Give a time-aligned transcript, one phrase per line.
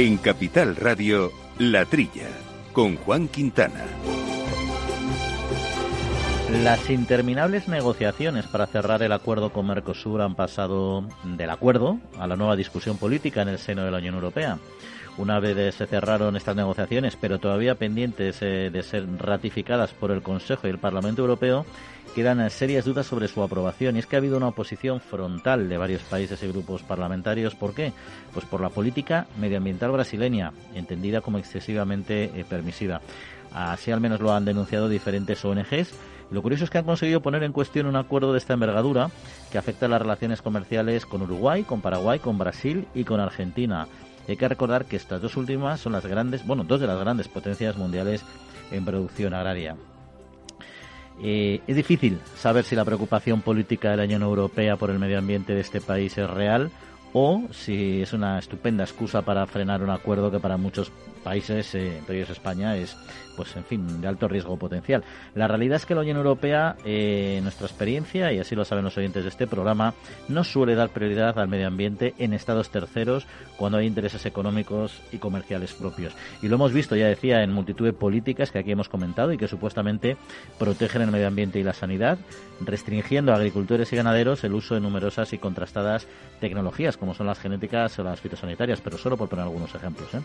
[0.00, 2.28] En Capital Radio, La Trilla,
[2.72, 3.84] con Juan Quintana.
[6.62, 12.36] Las interminables negociaciones para cerrar el acuerdo con Mercosur han pasado del acuerdo a la
[12.36, 14.58] nueva discusión política en el seno de la Unión Europea.
[15.18, 20.22] Una vez se cerraron estas negociaciones, pero todavía pendientes eh, de ser ratificadas por el
[20.22, 21.66] Consejo y el Parlamento Europeo,
[22.14, 23.96] quedan serias dudas sobre su aprobación.
[23.96, 27.56] Y es que ha habido una oposición frontal de varios países y grupos parlamentarios.
[27.56, 27.92] ¿Por qué?
[28.32, 33.00] Pues por la política medioambiental brasileña, entendida como excesivamente eh, permisiva.
[33.52, 35.94] Así al menos lo han denunciado diferentes ONGs.
[36.30, 39.10] Lo curioso es que han conseguido poner en cuestión un acuerdo de esta envergadura
[39.50, 43.88] que afecta las relaciones comerciales con Uruguay, con Paraguay, con Brasil y con Argentina
[44.32, 47.28] hay que recordar que estas dos últimas son las grandes, bueno, dos de las grandes
[47.28, 48.22] potencias mundiales
[48.70, 49.76] en producción agraria.
[51.22, 55.18] Eh, es difícil saber si la preocupación política de la Unión Europea por el medio
[55.18, 56.70] ambiente de este país es real
[57.12, 60.92] o si es una estupenda excusa para frenar un acuerdo que para muchos
[61.24, 62.96] países, eh, entre ellos España, es
[63.38, 65.04] pues en fin, de alto riesgo potencial.
[65.36, 68.98] La realidad es que la Unión Europea, eh, nuestra experiencia, y así lo saben los
[68.98, 69.94] oyentes de este programa,
[70.26, 75.18] no suele dar prioridad al medio ambiente en estados terceros cuando hay intereses económicos y
[75.18, 76.14] comerciales propios.
[76.42, 79.38] Y lo hemos visto, ya decía, en multitud de políticas que aquí hemos comentado y
[79.38, 80.16] que supuestamente
[80.58, 82.18] protegen el medio ambiente y la sanidad,
[82.60, 86.08] restringiendo a agricultores y ganaderos el uso de numerosas y contrastadas
[86.40, 90.12] tecnologías, como son las genéticas o las fitosanitarias, pero solo por poner algunos ejemplos.
[90.14, 90.22] ¿eh?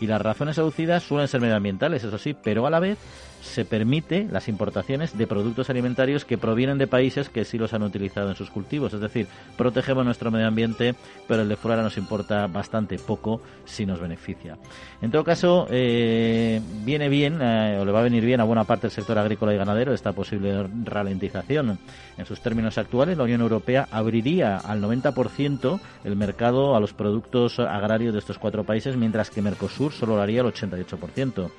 [0.00, 2.98] Y las razones aducidas suelen ser medioambientales, eso sí, pero a la vez
[3.44, 7.82] se permite las importaciones de productos alimentarios que provienen de países que sí los han
[7.82, 8.94] utilizado en sus cultivos.
[8.94, 10.94] Es decir, protegemos nuestro medio ambiente,
[11.28, 14.56] pero el de fuera nos importa bastante poco si nos beneficia.
[15.02, 18.64] En todo caso, eh, viene bien, eh, o le va a venir bien a buena
[18.64, 21.78] parte del sector agrícola y ganadero esta posible ralentización.
[22.16, 27.58] En sus términos actuales, la Unión Europea abriría al 90% el mercado a los productos
[27.58, 31.50] agrarios de estos cuatro países, mientras que Mercosur solo lo haría el 88%.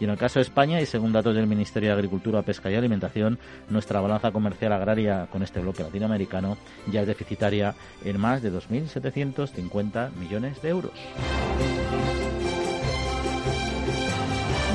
[0.00, 2.74] Y en el caso de España, y según datos del Ministerio de Agricultura, Pesca y
[2.74, 3.38] Alimentación,
[3.68, 6.56] nuestra balanza comercial agraria con este bloque latinoamericano
[6.90, 10.92] ya es deficitaria en más de 2.750 millones de euros.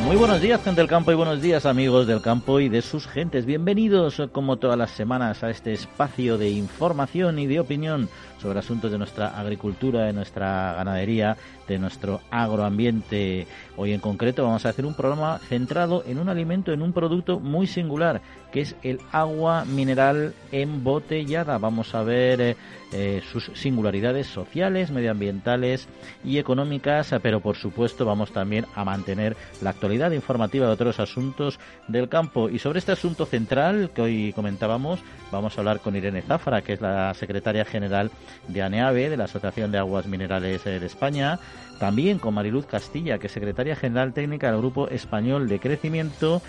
[0.05, 3.07] Muy buenos días, gente del campo, y buenos días, amigos del campo y de sus
[3.07, 3.45] gentes.
[3.45, 8.09] Bienvenidos, como todas las semanas, a este espacio de información y de opinión
[8.41, 13.47] sobre asuntos de nuestra agricultura, de nuestra ganadería, de nuestro agroambiente.
[13.77, 17.39] Hoy en concreto vamos a hacer un programa centrado en un alimento, en un producto
[17.39, 21.57] muy singular, que es el agua mineral embotellada.
[21.57, 22.55] Vamos a ver eh,
[22.91, 25.87] eh, sus singularidades sociales, medioambientales
[26.23, 31.59] y económicas, pero por supuesto vamos también a mantener la actualidad informativa de otros asuntos
[31.87, 32.49] del campo.
[32.49, 34.99] Y sobre este asunto central que hoy comentábamos,
[35.31, 38.11] vamos a hablar con Irene Zafra, que es la secretaria general
[38.47, 41.39] de ANEAVE, de la Asociación de Aguas Minerales eh, de España,
[41.79, 46.41] también con Mariluz Castilla, que es secretaria general técnica del Grupo Español de Crecimiento,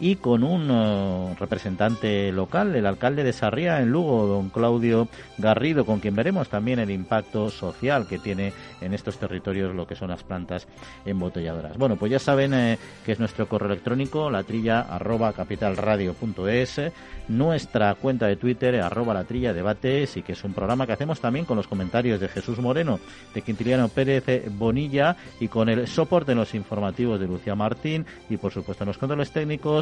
[0.00, 5.08] y con un eh, representante local, el alcalde de Sarria en Lugo, don Claudio
[5.38, 9.94] Garrido, con quien veremos también el impacto social que tiene en estos territorios lo que
[9.94, 10.66] son las plantas
[11.04, 11.76] embotelladoras.
[11.78, 16.80] Bueno, pues ya saben eh, que es nuestro correo electrónico, la trilla arroba capitalradio.es,
[17.28, 21.20] nuestra cuenta de Twitter arroba la trilla debates y que es un programa que hacemos
[21.20, 23.00] también con los comentarios de Jesús Moreno,
[23.34, 28.36] de Quintiliano Pérez Bonilla y con el soporte en los informativos de Lucía Martín y
[28.36, 29.81] por supuesto en los controles técnicos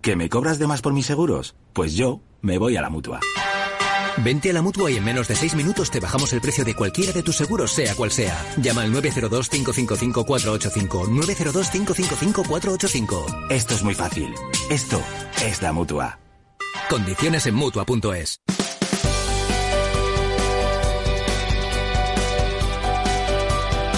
[0.00, 1.54] ¿Que me cobras de más por mis seguros?
[1.72, 3.20] Pues yo me voy a la mutua.
[4.18, 6.74] Vente a la mutua y en menos de seis minutos te bajamos el precio de
[6.74, 8.34] cualquiera de tus seguros, sea cual sea.
[8.56, 11.08] Llama al 902-555-485.
[11.08, 13.50] 902-555-485.
[13.50, 14.34] Esto es muy fácil.
[14.70, 15.02] Esto
[15.44, 16.18] es la mutua.
[16.88, 18.40] Condiciones en mutua.es.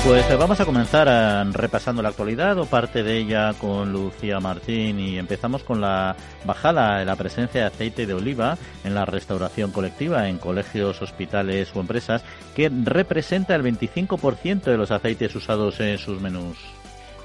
[0.04, 4.38] Pues eh, vamos a comenzar eh, repasando la actualidad o parte de ella con Lucía
[4.38, 9.04] Martín y empezamos con la bajada de la presencia de aceite de oliva en la
[9.04, 12.22] restauración colectiva en colegios, hospitales o empresas
[12.54, 16.56] que representa el 25% de los aceites usados en sus menús.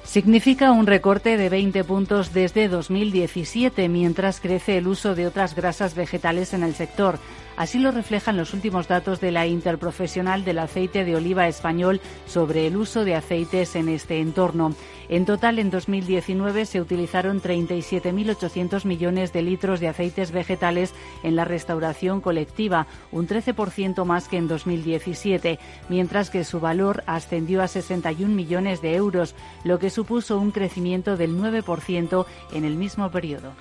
[0.04, 5.96] Significa un recorte de 20 puntos desde 2017, mientras crece el uso de otras grasas
[5.96, 7.20] vegetales en el sector.
[7.56, 12.66] Así lo reflejan los últimos datos de la Interprofesional del Aceite de Oliva Español sobre
[12.66, 14.74] el uso de aceites en este entorno.
[15.08, 21.46] En total, en 2019 se utilizaron 37.800 millones de litros de aceites vegetales en la
[21.46, 25.60] restauración colectiva, un 13% más que en 2017,
[25.90, 31.18] mientras que su valor ascendió a 61 millones de euros, lo que supuso un crecimiento
[31.18, 33.54] del 9% en el mismo periodo.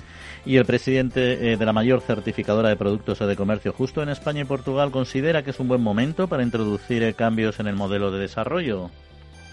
[0.45, 4.43] Y el presidente eh, de la mayor certificadora de productos de comercio justo en España
[4.43, 8.11] y Portugal considera que es un buen momento para introducir eh, cambios en el modelo
[8.11, 8.91] de desarrollo.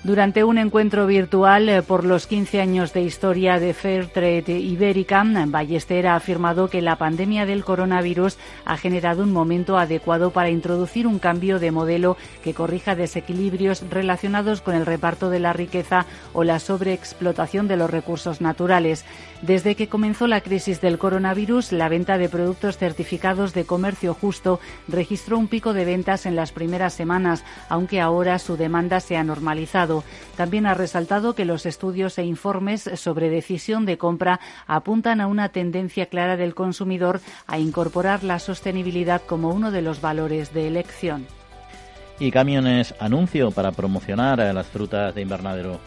[0.02, 6.08] Durante un encuentro virtual eh, por los 15 años de historia de Fairtrade Ibérica, Ballester
[6.08, 11.20] ha afirmado que la pandemia del coronavirus ha generado un momento adecuado para introducir un
[11.20, 12.16] cambio de modelo
[12.46, 17.90] que corrija desequilibrios relacionados con el reparto de la riqueza o la sobreexplotación de los
[17.90, 19.04] recursos naturales.
[19.42, 24.62] Desde que comenzó la crisis del coronavirus, la venta de productos certificados de comercio justo
[24.88, 29.26] registró un pico de ventas en las primeras semanas, aunque ahora su demanda se ha
[29.26, 29.89] normalizado.
[30.36, 35.50] También ha resaltado que los estudios e informes sobre decisión de compra apuntan a una
[35.50, 41.28] tendencia clara del consumidor a incorporar la sostenibilidad como uno de los valores de elección.
[42.20, 45.80] Y camiones anuncio para promocionar las frutas de invernadero.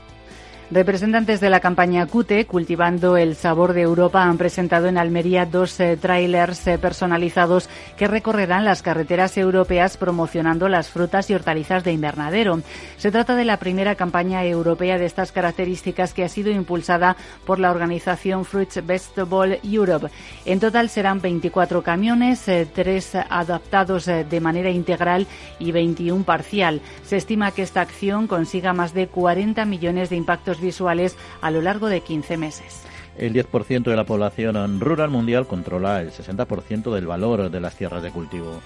[0.72, 5.78] Representantes de la campaña CUTE, Cultivando el Sabor de Europa, han presentado en Almería dos
[5.80, 11.92] eh, trailers eh, personalizados que recorrerán las carreteras europeas promocionando las frutas y hortalizas de
[11.92, 12.62] invernadero.
[12.96, 17.58] Se trata de la primera campaña europea de estas características que ha sido impulsada por
[17.58, 20.08] la organización Fruits Vegetable Europe.
[20.46, 25.26] En total serán 24 camiones, eh, tres adaptados de manera integral
[25.58, 26.80] y 21 parcial.
[27.04, 31.61] Se estima que esta acción consiga más de 40 millones de impactos visuales a lo
[31.61, 32.85] largo de 15 meses.
[33.19, 38.03] El 10% de la población rural mundial controla el 60% del valor de las tierras
[38.03, 38.61] de cultivo.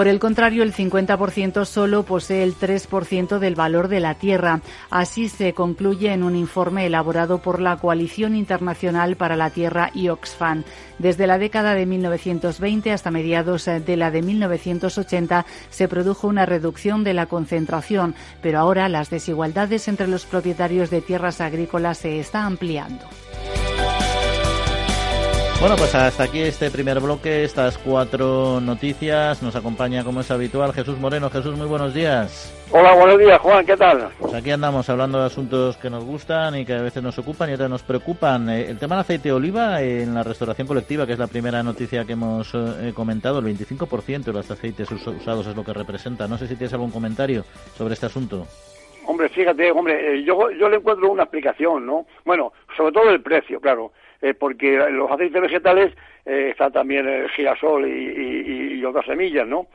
[0.00, 4.62] Por el contrario, el 50% solo posee el 3% del valor de la tierra.
[4.88, 10.08] Así se concluye en un informe elaborado por la Coalición Internacional para la Tierra y
[10.08, 10.64] Oxfam.
[10.98, 17.04] Desde la década de 1920 hasta mediados de la de 1980 se produjo una reducción
[17.04, 22.46] de la concentración, pero ahora las desigualdades entre los propietarios de tierras agrícolas se están
[22.46, 23.04] ampliando.
[25.60, 29.42] Bueno, pues hasta aquí este primer bloque, estas cuatro noticias.
[29.42, 31.28] Nos acompaña, como es habitual, Jesús Moreno.
[31.28, 32.50] Jesús, muy buenos días.
[32.70, 34.08] Hola, buenos días, Juan, ¿qué tal?
[34.18, 37.50] Pues aquí andamos hablando de asuntos que nos gustan y que a veces nos ocupan
[37.50, 38.48] y otras nos preocupan.
[38.48, 41.62] Eh, el tema del aceite de oliva en la restauración colectiva, que es la primera
[41.62, 46.26] noticia que hemos eh, comentado, el 25% de los aceites usados es lo que representa.
[46.26, 47.44] No sé si tienes algún comentario
[47.76, 48.46] sobre este asunto.
[49.06, 52.06] Hombre, fíjate, hombre, eh, yo, yo le encuentro una explicación, ¿no?
[52.24, 53.92] Bueno, sobre todo el precio, claro.
[54.22, 55.94] Eh, porque los aceites vegetales
[56.26, 59.66] eh, está también el girasol y, otras semillas, ¿no?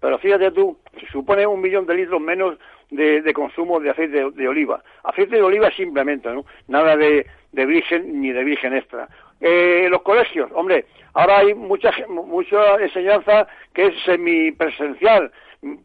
[0.00, 0.76] Pero fíjate tú,
[1.12, 2.58] supone un millón de litros menos
[2.90, 4.82] de, consumo de aceite de, oliva.
[5.04, 6.44] Aceite de oliva simplemente, ¿no?
[6.68, 9.08] Nada de, virgen ni de virgen extra.
[9.40, 15.30] Eh, los colegios, hombre, ahora hay mucha, mucha enseñanza que es semipresencial.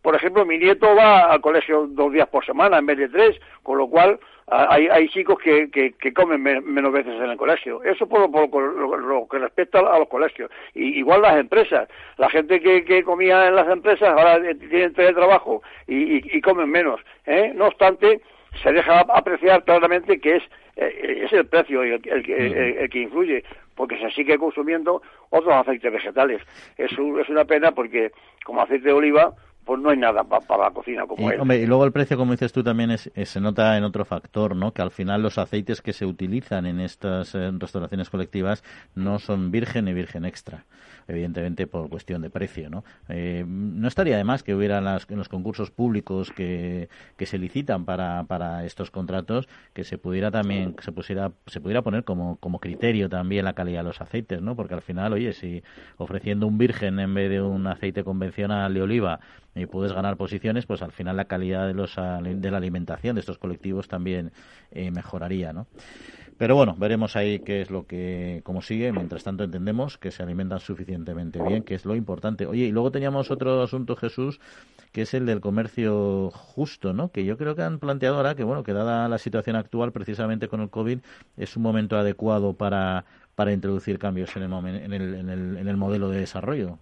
[0.01, 3.39] Por ejemplo, mi nieto va al colegio dos días por semana en vez de tres,
[3.63, 4.19] con lo cual
[4.51, 7.83] hay, hay chicos que, que, comen menos veces en el colegio.
[7.83, 10.49] Eso por, lo, que respecta a los colegios.
[10.73, 11.87] Y, igual las empresas.
[12.17, 16.99] La gente que, que comía en las empresas ahora tienen teletrabajo y, y, comen menos.
[17.25, 17.51] ¿eh?
[17.55, 18.21] No obstante,
[18.63, 20.43] se deja apreciar claramente que es,
[20.77, 23.43] eh, es el precio el, el, que influye,
[23.75, 26.41] porque se sigue consumiendo otros aceites vegetales.
[26.77, 28.11] Es, es una pena porque
[28.43, 29.33] como aceite de oliva
[29.65, 32.31] pues no hay nada para la cocina como y, Hombre, y luego el precio, como
[32.31, 34.73] dices tú, también es, se nota en otro factor, ¿no?
[34.73, 38.63] Que al final los aceites que se utilizan en estas eh, restauraciones colectivas
[38.95, 40.65] no son virgen ni virgen extra
[41.09, 42.69] evidentemente por cuestión de precio.
[42.69, 42.83] ¿no?
[43.09, 46.87] Eh, no estaría de más que hubiera las, en los concursos públicos que,
[47.17, 51.81] que se licitan para, para estos contratos que se pudiera también se pusiera se pudiera
[51.81, 54.55] poner como, como criterio también la calidad de los aceites, ¿no?
[54.55, 55.63] Porque al final, oye, si
[55.97, 59.19] ofreciendo un virgen en vez de un aceite convencional de oliva
[59.55, 63.21] y puedes ganar posiciones, pues al final la calidad de los de la alimentación de
[63.21, 64.31] estos colectivos también
[64.71, 65.67] eh, mejoraría, ¿no?
[66.39, 68.93] Pero bueno, veremos ahí qué es lo que, cómo sigue.
[68.93, 72.45] Mientras tanto entendemos que se alimentan suficientemente bien, que es lo importante.
[72.45, 74.39] Oye, y luego teníamos otro asunto, Jesús,
[74.93, 77.11] que es el del comercio justo, ¿no?
[77.11, 80.47] Que yo creo que han planteado ahora que, bueno, que dada la situación actual, precisamente
[80.47, 80.99] con el COVID,
[81.35, 83.03] es un momento adecuado para,
[83.35, 86.79] para introducir cambios en el, en el, en el, en el modelo de desarrollo.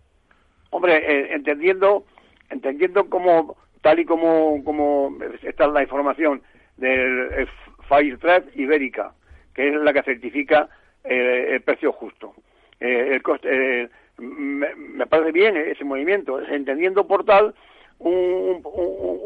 [0.70, 2.06] Hombre, eh, entendiendo,
[2.52, 6.44] entendiendo cómo, tal y como, como está la información
[6.78, 7.48] del
[7.90, 9.14] Fairtrade Ibérica,
[9.58, 10.70] que es la que certifica
[11.04, 12.36] eh, el precio justo.
[12.80, 17.56] Eh, el coste, me, parece bien ese movimiento, entendiendo por tal
[17.98, 18.62] un,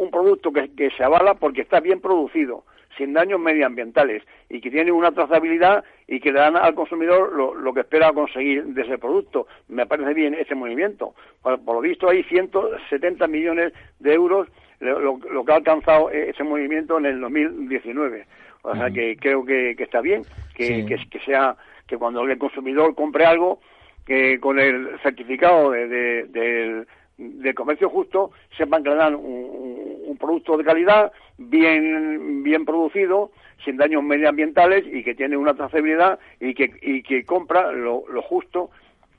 [0.10, 2.64] producto que, que, se avala porque está bien producido,
[2.98, 7.74] sin daños medioambientales y que tiene una trazabilidad y que le dan al consumidor lo,
[7.74, 9.48] que espera conseguir de ese producto.
[9.68, 11.14] Me parece bien ese movimiento.
[11.42, 14.48] Por, lo visto hay 170 millones de euros
[14.80, 18.26] lo, que ha alcanzado ese movimiento en el 2019.
[18.64, 21.56] O sea que creo que, está bien que, que, sea
[21.88, 23.60] que cuando el consumidor compre algo
[24.06, 26.86] que con el certificado de,
[27.18, 33.32] del comercio justo sepan que le dan un, producto de calidad bien bien producido
[33.66, 38.22] sin daños medioambientales y que tiene una trazabilidad y que y que compra lo, lo
[38.22, 38.70] justo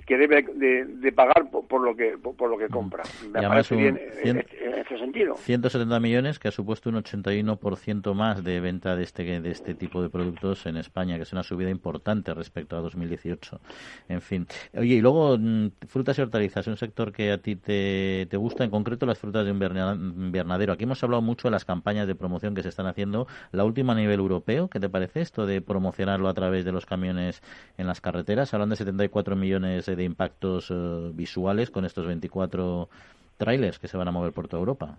[0.06, 3.02] que debe de, pagar por, lo que por, lo que compra.
[3.30, 5.37] Me parece bien en ese sentido.
[5.37, 10.02] 170 millones que ha supuesto un 81% más de venta de este de este tipo
[10.02, 13.61] de productos en España, que es una subida importante respecto a 2018.
[14.09, 14.47] En fin.
[14.75, 18.64] Oye, y luego mm, frutas y hortalizas, un sector que a ti te, te gusta,
[18.64, 20.73] en concreto las frutas de invernadero.
[20.73, 23.92] Aquí hemos hablado mucho de las campañas de promoción que se están haciendo, la última
[23.92, 27.42] a nivel europeo, ¿qué te parece esto de promocionarlo a través de los camiones
[27.78, 28.52] en las carreteras?
[28.54, 32.88] Hablan de 74 millones de impactos eh, visuales con estos 24
[33.37, 34.96] trailers que se van a mover por toda Europa.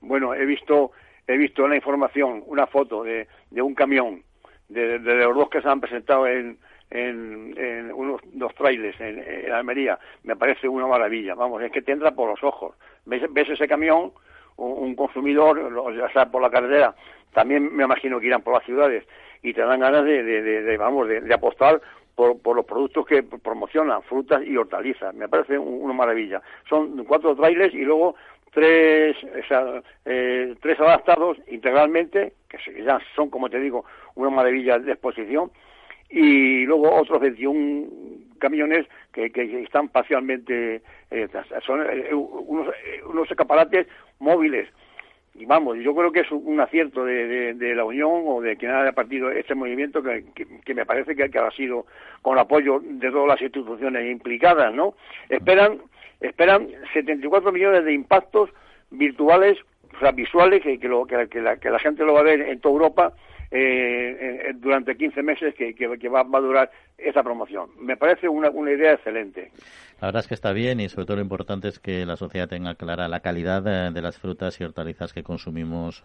[0.00, 0.92] Bueno, he visto
[1.26, 4.22] he visto una información, una foto de, de un camión,
[4.68, 6.58] de, los dos que se han presentado en,
[6.90, 9.98] en, unos dos trailers en, Almería.
[10.22, 11.34] Me parece una maravilla.
[11.34, 12.74] Vamos, es que te entra por los ojos.
[13.06, 14.12] Ves, ves ese camión,
[14.56, 16.94] un, consumidor, ya sea por la carretera,
[17.32, 19.04] también me imagino que irán por las ciudades
[19.42, 21.80] y te dan ganas de, de vamos, de, apostar
[22.14, 25.14] por, por, los productos que promocionan, frutas y hortalizas.
[25.14, 26.40] Me parece una maravilla.
[26.68, 28.14] Son cuatro trailers y luego
[28.52, 29.16] tres,
[30.04, 35.50] eh, tres adaptados integralmente, que ya son, como te digo, una maravilla de exposición,
[36.08, 37.88] y luego otros 21
[38.38, 41.28] camiones que, que están parcialmente, eh,
[41.66, 42.72] son eh, unos,
[43.06, 43.88] unos escaparates
[44.20, 44.68] móviles
[45.36, 48.70] y vamos, yo creo que es un acierto de, de, la Unión o de quien
[48.70, 50.24] haya partido este movimiento que,
[50.64, 51.86] que, me parece que, que, ha sido
[52.22, 54.94] con apoyo de todas las instituciones implicadas, ¿no?
[55.28, 55.80] Esperan,
[56.20, 58.50] esperan 74 millones de impactos
[58.90, 59.58] virtuales,
[59.96, 62.40] o sea, visuales, que, que, lo, que, la, que la gente lo va a ver
[62.40, 63.12] en toda Europa
[63.50, 67.70] eh, durante 15 meses que, que, va, va, a durar esa promoción.
[67.80, 69.50] Me parece una, una idea excelente.
[70.04, 72.46] La verdad es que está bien y sobre todo lo importante es que la sociedad
[72.46, 76.02] tenga clara la calidad de, las frutas y hortalizas que consumimos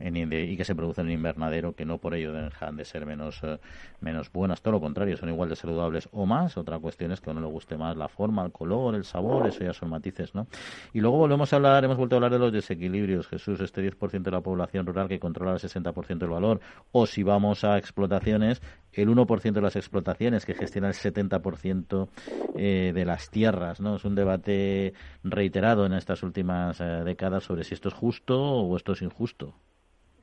[0.00, 3.38] eh, y que se producen en invernadero, que no por ello dejan de ser menos,
[3.44, 3.60] eh,
[4.00, 6.56] menos buenas, todo lo contrario, son igual de saludables o más.
[6.56, 9.46] Otra cuestión es que a uno le guste más la forma, el color, el sabor,
[9.46, 10.48] eso ya son matices, ¿no?
[10.92, 14.22] Y luego volvemos a hablar, hemos vuelto a hablar de los desequilibrios, Jesús, este 10%
[14.22, 16.58] de la población rural que controla el 60% del valor,
[16.90, 18.60] o si vamos a explotaciones,
[19.02, 22.08] el 1% de las explotaciones que gestiona el 70%
[22.56, 23.96] eh, de las tierras, ¿no?
[23.96, 24.92] Es un debate
[25.24, 29.54] reiterado en estas últimas eh, décadas sobre si esto es justo o esto es injusto.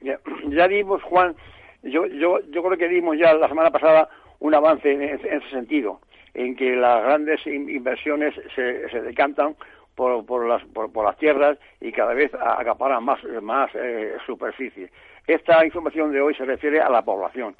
[0.01, 1.35] Ya, ya dimos, Juan,
[1.83, 6.01] yo, yo, yo creo que dimos ya la semana pasada un avance en, ese sentido,
[6.33, 9.55] en que las grandes inversiones se, se decantan
[9.95, 14.89] por, por, las, por, las tierras y cada vez acaparan más, más eh, superficie.
[15.27, 17.55] Esta información de hoy se refiere a la población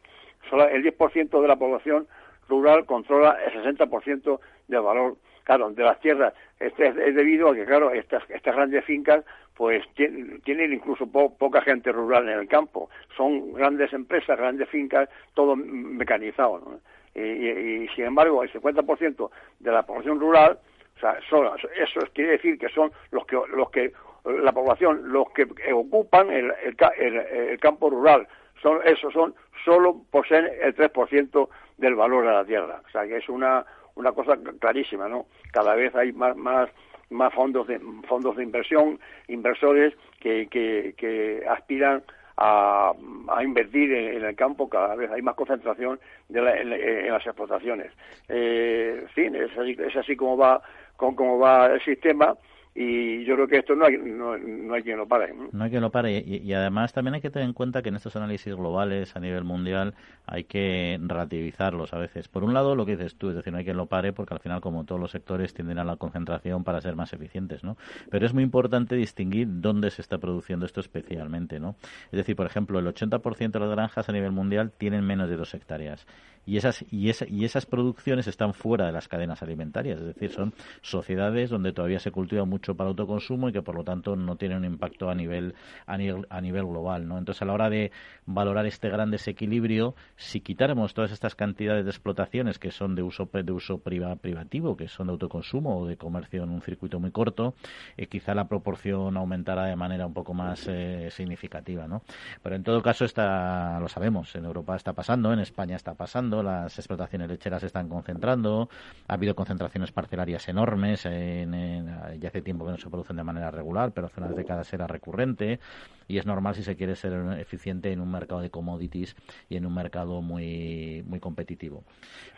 [0.50, 2.08] solo el 10% de la población
[2.50, 6.34] rural controla el 60% del valor, claro, de las tierras.
[6.60, 9.24] Este es, debido a que, claro, estas, estas grandes fincas
[9.56, 12.90] pues tienen, incluso poca gente rural en el campo.
[13.16, 16.80] Son grandes empresas, grandes fincas, todo mecanizado.
[17.14, 20.58] Y, sin embargo, el 50% de la población rural,
[20.98, 23.94] o sea, eso quiere decir que son los que, los que
[24.26, 28.28] la población, los que ocupan el, el campo rural,
[28.64, 32.82] son, esos son solo poseen el 3% del valor de la tierra.
[32.88, 33.66] O sea que es una,
[33.96, 35.28] una cosa clarísima, ¿no?
[35.52, 36.70] Cada vez hay más, más,
[37.10, 42.04] más fondos de, fondos de inversión, inversores que, que, que aspiran
[42.38, 42.94] a,
[43.28, 47.92] a, invertir en, el campo, cada vez hay más concentración de en, las explotaciones.
[48.28, 50.62] Eh, en fin, es así, es así como va,
[50.98, 52.36] como va el sistema
[52.76, 54.34] y yo creo que esto no hay, no,
[54.74, 55.34] hay quien lo pare.
[55.52, 57.96] No hay quien lo pare y, además también hay que tener en cuenta que en
[57.96, 59.94] estos análisis globales a nivel mundial
[60.26, 62.28] hay que relativizarlos a veces.
[62.28, 64.34] Por un lado, lo que dices tú, es decir, no hay quien lo pare porque
[64.34, 67.78] al final, como todos los sectores, tienden a la concentración para ser más eficientes, ¿no?
[68.10, 71.76] Pero es muy importante distinguir dónde se está produciendo esto especialmente, ¿no?
[72.06, 75.38] Es decir, por ejemplo, el 80% de las granjas a nivel mundial tienen menos de
[75.38, 76.08] dos hectáreas
[76.46, 80.54] y esas, y, y esas producciones están fuera de las cadenas alimentarias, es decir, son
[80.82, 84.58] sociedades donde todavía se cultiva mucho para autoconsumo y que por lo tanto no tiene
[84.58, 87.18] un impacto a nivel a nivel, a nivel global, ¿no?
[87.18, 87.92] Entonces a la hora de
[88.26, 93.30] valorar este gran desequilibrio, si quitáramos todas estas cantidades de explotaciones que son de uso
[93.32, 97.56] de uso privativo, que son de autoconsumo o de comercio en un circuito muy corto,
[97.98, 102.04] eh, quizá la proporción aumentará de manera un poco más eh, significativa, ¿no?
[102.42, 106.33] Pero en todo caso está, lo sabemos, en Europa está pasando, en España está pasando,
[106.42, 108.70] las explotaciones lecheras se están concentrando,
[109.08, 111.86] ha habido concentraciones parcelarias enormes, en,
[112.20, 114.88] ya hace tiempo que no se producen de manera regular, pero hace unas décadas era
[114.88, 115.60] recurrente
[116.08, 119.16] y es normal si se quiere ser eficiente en un mercado de commodities
[119.50, 121.84] y en un mercado muy muy competitivo.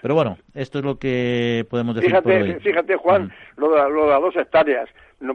[0.02, 2.60] Pero bueno, esto es lo que podemos decir fíjate, por hoy.
[2.60, 3.60] Fíjate, Juan, mm.
[3.62, 4.90] lo, de, lo de las dos hectáreas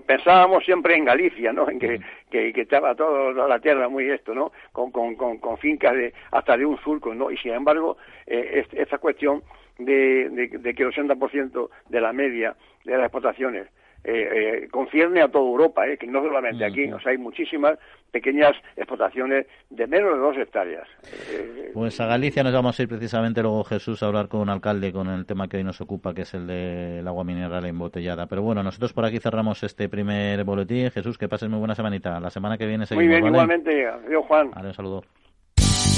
[0.07, 1.69] pensábamos siempre en Galicia, ¿no?
[1.69, 4.53] En que, que, estaba toda la tierra muy esto, ¿no?
[4.73, 7.31] Con, con, con, fincas de, hasta de un surco, ¿no?
[7.31, 7.97] Y sin embargo,
[8.27, 9.43] eh, esta cuestión
[9.79, 13.69] de, de, de que el 80% de la media de las explotaciones
[14.05, 17.79] eh, eh, concierne a toda Europa, eh, que no solamente aquí, o sea, hay muchísimas
[18.11, 20.89] pequeñas explotaciones de menos de dos hectáreas.
[21.31, 24.49] Eh, pues a Galicia nos vamos a ir precisamente luego, Jesús, a hablar con un
[24.49, 28.27] alcalde con el tema que hoy nos ocupa, que es el del agua mineral embotellada.
[28.27, 30.91] Pero bueno, nosotros por aquí cerramos este primer boletín.
[30.91, 32.19] Jesús, que pases muy buena semanita.
[32.21, 33.87] La semana que viene seguimos, Muy bien, igualmente.
[33.87, 34.51] Adiós, Juan.
[34.57, 35.05] un saludo.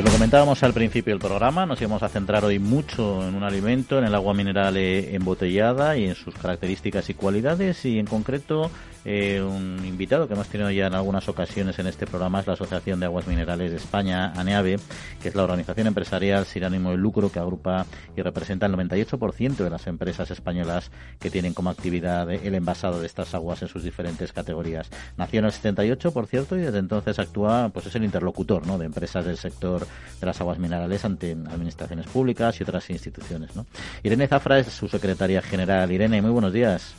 [0.00, 4.04] Comentábamos al principio del programa, nos íbamos a centrar hoy mucho en un alimento, en
[4.04, 8.70] el agua mineral embotellada y en sus características y cualidades y en concreto
[9.04, 12.52] eh, un invitado que hemos tenido ya en algunas ocasiones en este programa es la
[12.52, 14.78] Asociación de Aguas Minerales de España, ANEAVE,
[15.20, 19.56] que es la organización empresarial sin ánimo de lucro que agrupa y representa el 98%
[19.56, 23.82] de las empresas españolas que tienen como actividad el envasado de estas aguas en sus
[23.82, 24.88] diferentes categorías.
[25.16, 28.78] Nació en el 78, por cierto, y desde entonces actúa, pues es el interlocutor ¿no?
[28.78, 29.86] de empresas del sector
[30.20, 33.56] de las aguas minerales ante administraciones públicas y otras instituciones.
[33.56, 33.66] ¿no?
[34.02, 35.90] Irene Zafra es su secretaria general.
[35.90, 36.94] Irene, muy buenos días.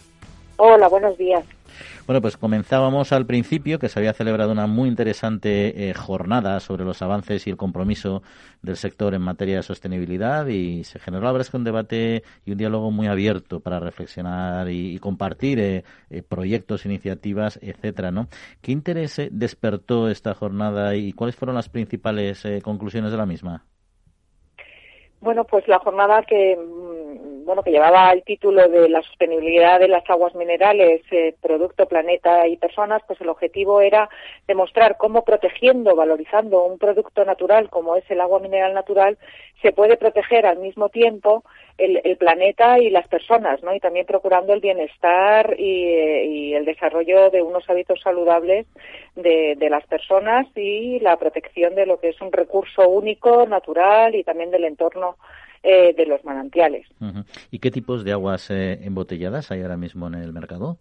[0.57, 1.43] Hola, buenos días.
[2.05, 6.83] Bueno, pues comenzábamos al principio que se había celebrado una muy interesante eh, jornada sobre
[6.83, 8.23] los avances y el compromiso
[8.61, 12.57] del sector en materia de sostenibilidad y se generó la verdad un debate y un
[12.57, 18.27] diálogo muy abierto para reflexionar y, compartir eh, eh, proyectos, iniciativas, etcétera, ¿no?
[18.61, 23.65] ¿Qué interés despertó esta jornada y cuáles fueron las principales conclusiones de la misma?
[25.23, 26.57] Bueno, pues la jornada que
[27.43, 32.47] bueno que llevaba el título de la sostenibilidad de las aguas minerales, eh, producto, planeta
[32.47, 34.09] y personas, pues el objetivo era
[34.47, 39.17] demostrar cómo protegiendo, valorizando un producto natural como es el agua mineral natural,
[39.61, 41.43] se puede proteger al mismo tiempo
[41.77, 43.73] el, planeta y las personas, ¿no?
[43.73, 48.67] Y también procurando el bienestar y, el desarrollo de unos hábitos saludables
[49.15, 54.23] de, las personas y la protección de lo que es un recurso único, natural y
[54.23, 55.17] también del entorno
[55.63, 56.85] eh, de los manantiales.
[57.49, 60.77] ¿Y qué tipos de aguas eh, embotelladas hay ahora mismo en el mercado?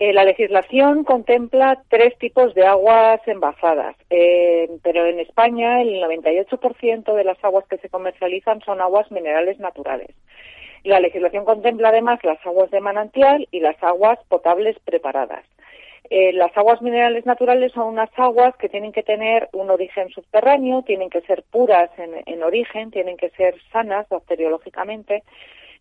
[0.00, 7.14] Eh, la legislación contempla tres tipos de aguas envasadas, eh, pero en España el 98%
[7.14, 10.10] de las aguas que se comercializan son aguas minerales naturales.
[10.82, 15.44] La legislación contempla además las aguas de manantial y las aguas potables preparadas.
[16.10, 20.82] Eh, las aguas minerales naturales son unas aguas que tienen que tener un origen subterráneo,
[20.82, 25.22] tienen que ser puras en origen, tienen que ser sanas bacteriológicamente,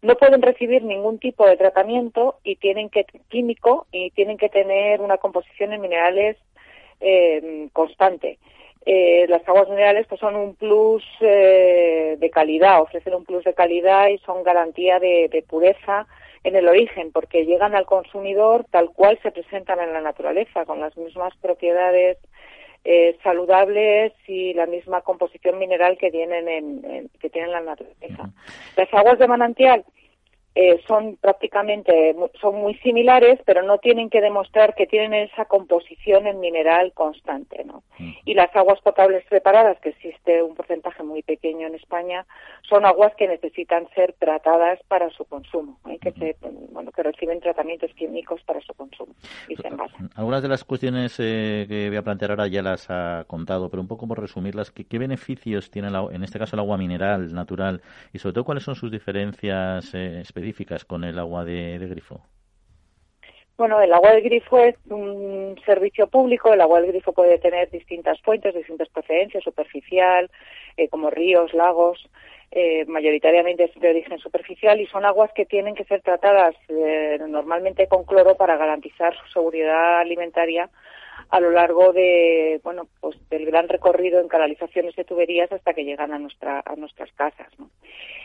[0.04, 5.00] no pueden recibir ningún tipo de tratamiento y tienen que químico y tienen que tener
[5.00, 6.36] una composición en minerales
[7.00, 8.38] eh, constante.
[8.86, 13.54] Eh, las aguas minerales pues son un plus eh, de calidad, ofrecen un plus de
[13.54, 16.06] calidad y son garantía de, pureza
[16.44, 20.80] en el origen, porque llegan al consumidor tal cual se presentan en la naturaleza, con
[20.80, 22.18] las mismas propiedades
[22.84, 28.30] eh, saludables y la misma composición mineral que tienen en, que tienen la naturaleza.
[28.76, 29.86] Las aguas de manantial
[30.56, 36.28] eh, son prácticamente son muy similares, pero no tienen que demostrar que tienen esa composición
[36.28, 37.82] en mineral constante, ¿no?
[38.24, 42.28] Y las aguas potables preparadas, que existe un porcentaje muy pequeño en España,
[42.70, 45.98] son aguas que necesitan ser tratadas para su consumo, ¿eh?
[46.00, 46.36] que se,
[46.72, 49.14] bueno, que reciben tratamientos químicos para su consumo
[49.48, 50.12] y se envasan.
[50.16, 53.82] Algunas de las cuestiones eh, que voy a plantear ahora ya las ha contado, pero
[53.82, 57.82] un poco por resumirlas, ¿qué, qué beneficios tiene en este caso el agua mineral natural
[58.14, 60.43] y sobre todo cuáles son sus diferencias específicas?
[60.88, 62.22] Con el agua de, grifo?
[63.58, 66.52] Bueno, el agua de grifo es un servicio público.
[66.52, 70.30] El agua del grifo puede tener distintas fuentes, distintas procedencias, superficial,
[70.78, 72.10] eh, como ríos, lagos.
[72.52, 77.18] Eh, mayoritariamente es de origen superficial y son aguas que tienen que ser tratadas eh,
[77.28, 80.70] normalmente con cloro para garantizar su seguridad alimentaria
[81.30, 85.86] a lo largo de bueno pues del gran recorrido en canalizaciones de tuberías hasta que
[85.86, 87.50] llegan a nuestra a nuestras casas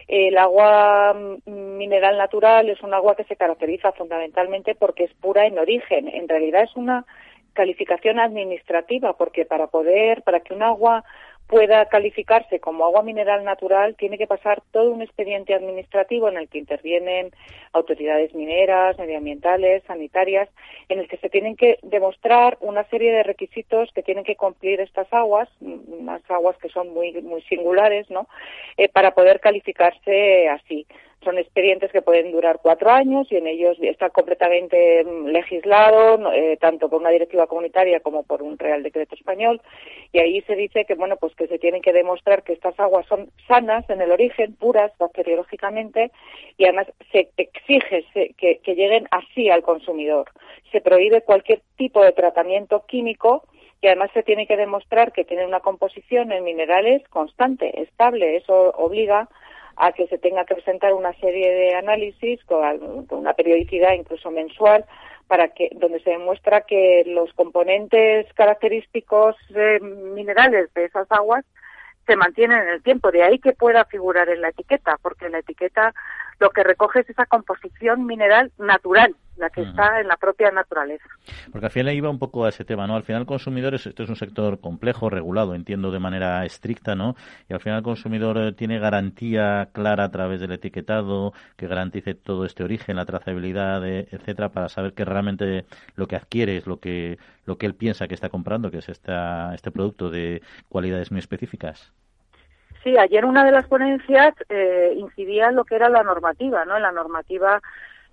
[0.08, 5.58] el agua mineral natural es un agua que se caracteriza fundamentalmente porque es pura en
[5.58, 6.08] origen.
[6.08, 7.04] En realidad es una
[7.52, 11.04] calificación administrativa porque para poder para que un agua
[11.48, 16.48] pueda calificarse como agua mineral natural, tiene que pasar todo un expediente administrativo en el
[16.48, 17.30] que intervienen
[17.72, 20.50] autoridades mineras, medioambientales, sanitarias,
[20.90, 24.80] en el que se tienen que demostrar una serie de requisitos que tienen que cumplir
[24.80, 28.28] estas aguas, unas aguas que son muy, muy singulares, ¿no?
[28.76, 30.86] Eh, para poder calificarse así.
[31.24, 36.56] Son expedientes que pueden durar cuatro años y en ellos está completamente mm, legislado, eh,
[36.60, 39.60] tanto por una directiva comunitaria como por un Real Decreto español.
[40.12, 43.06] Y ahí se dice que, bueno, pues que se tienen que demostrar que estas aguas
[43.06, 46.12] son sanas en el origen, puras bacteriológicamente,
[46.56, 48.04] y además se exige
[48.36, 50.30] que, que lleguen así al consumidor.
[50.72, 53.44] Se prohíbe cualquier tipo de tratamiento químico
[53.80, 58.36] y además se tiene que demostrar que tiene una composición en minerales constante, estable.
[58.36, 59.28] Eso obliga
[59.78, 64.84] a que se tenga que presentar una serie de análisis con, una periodicidad incluso mensual
[65.28, 71.44] para que donde se demuestra que los componentes característicos eh, minerales de esas aguas
[72.06, 73.12] se mantienen en el tiempo.
[73.12, 75.94] De ahí que pueda figurar en la etiqueta, porque la etiqueta
[76.40, 81.08] lo que recoge es esa composición mineral natural, la que está en la propia naturaleza.
[81.50, 82.96] Porque al final iba un poco a ese tema, ¿no?
[82.96, 86.94] Al final el consumidor, es, esto es un sector complejo, regulado, entiendo de manera estricta,
[86.94, 87.14] ¿no?
[87.48, 92.14] Y al final el consumidor eh, tiene garantía clara a través del etiquetado, que garantice
[92.14, 96.66] todo este origen, la trazabilidad, eh, etcétera, para saber que realmente lo que adquiere es
[96.66, 100.42] lo que, lo que él piensa que está comprando, que es esta, este producto de
[100.68, 101.92] cualidades muy específicas.
[102.84, 106.76] Sí, ayer una de las ponencias eh, incidía en lo que era la normativa, ¿no?
[106.76, 107.60] En la normativa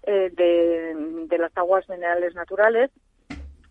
[0.05, 2.91] eh, de, las aguas minerales naturales,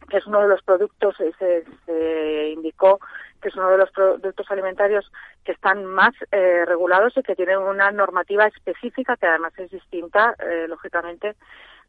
[0.09, 3.01] que es uno de los productos, eh, se, indicó
[3.41, 5.11] que es uno de los productos alimentarios
[5.45, 10.35] que están más eh, regulados y que tienen una normativa específica que además es distinta,
[10.69, 11.37] lógicamente,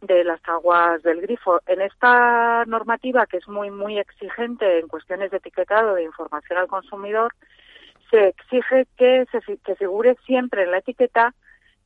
[0.01, 1.62] de las aguas del grifo.
[1.65, 6.67] En esta normativa, que es muy, muy exigente en cuestiones de etiquetado de información al
[6.67, 7.34] consumidor,
[8.10, 11.34] se exige que se que figure siempre en la etiqueta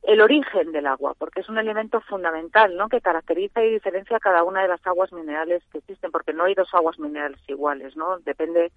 [0.02, 2.88] el origen del agua, porque es un elemento fundamental, ¿no?
[2.88, 6.54] Que caracteriza y diferencia cada una de las aguas minerales que existen, porque no hay
[6.54, 8.18] dos aguas minerales iguales, ¿no?
[8.20, 8.72] Depende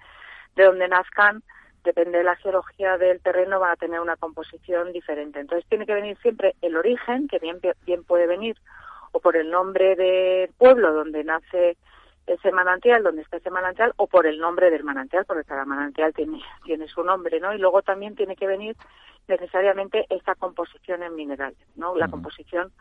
[0.56, 1.42] de dónde nazcan,
[1.84, 5.40] depende de la geología del terreno, van a tener una composición diferente.
[5.40, 8.58] Entonces tiene que venir siempre el origen, que bien, bien puede venir
[9.12, 11.78] o por el nombre del pueblo donde nace
[12.26, 16.14] ese manantial, donde está ese manantial, o por el nombre del manantial, porque cada manantial
[16.14, 17.54] tiene, tiene su nombre, ¿no?
[17.54, 18.76] Y luego también tiene que venir
[19.28, 21.96] necesariamente esta composición en minerales, ¿no?
[21.96, 22.72] La composición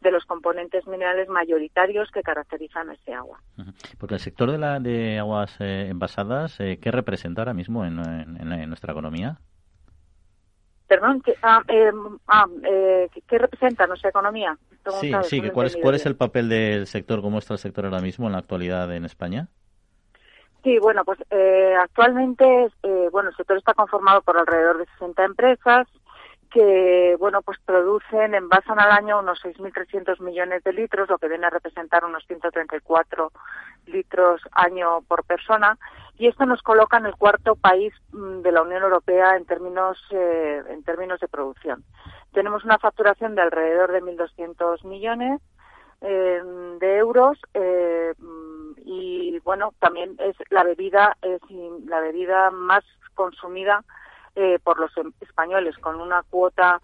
[0.00, 3.40] de los componentes minerales mayoritarios que caracterizan ese agua.
[3.98, 7.98] Porque el sector de, la, de aguas eh, envasadas, eh, ¿qué representa ahora mismo en,
[7.98, 9.38] en, nuestra economía?
[10.88, 14.56] Perdón, ¿qué, ah, em, ah, eh, ¿qué representa nuestra economía?
[15.00, 18.00] Sí, sí, ¿cuál, es, ¿cuál es el papel del sector, cómo está el sector ahora
[18.00, 19.48] mismo en la actualidad en España?
[20.62, 22.44] Sí, bueno, pues eh, actualmente,
[22.82, 25.88] eh, bueno, el sector está conformado por alrededor de 60 empresas
[26.50, 31.46] que, bueno, pues producen, envasan al año unos 6.300 millones de litros, lo que viene
[31.46, 33.30] a representar unos 134
[33.86, 35.78] litros año por persona,
[36.18, 39.96] y esto nos coloca en el cuarto país mm, de la Unión Europea en términos,
[40.10, 41.84] eh, en términos de producción.
[42.32, 45.40] Tenemos una facturación de alrededor de 1.200 millones
[46.00, 47.38] de euros
[48.84, 51.40] y bueno también es la bebida es
[51.86, 53.84] la bebida más consumida
[54.36, 56.80] eh, por los em, españoles con una cuota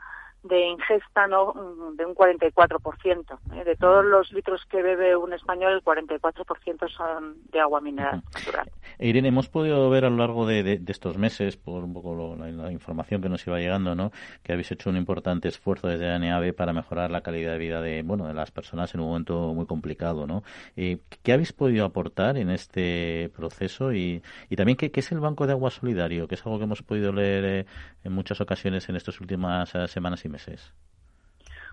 [0.49, 3.39] de ingesta no mm, de un 44%.
[3.55, 3.65] ¿eh?
[3.65, 8.71] De todos los litros que bebe un español, el 44% son de agua mineral natural.
[8.99, 13.21] Irene, hemos podido ver a lo largo de, estos meses, por un poco la, información
[13.21, 14.11] que nos iba llegando, ¿no?
[14.43, 18.03] que habéis hecho un importante esfuerzo desde ANEAVE para mejorar la calidad de vida de,
[18.03, 20.27] bueno, de las personas en un momento muy complicado.
[20.27, 20.43] ¿no?
[20.77, 23.93] Eh, ¿Qué habéis podido aportar en este proceso?
[23.93, 26.27] Y, y también, ¿qué, es el Banco de Agua Solidario?
[26.29, 27.67] Que es algo que hemos podido leer eh,
[28.05, 30.36] en muchas ocasiones en estas últimas semanas y meses.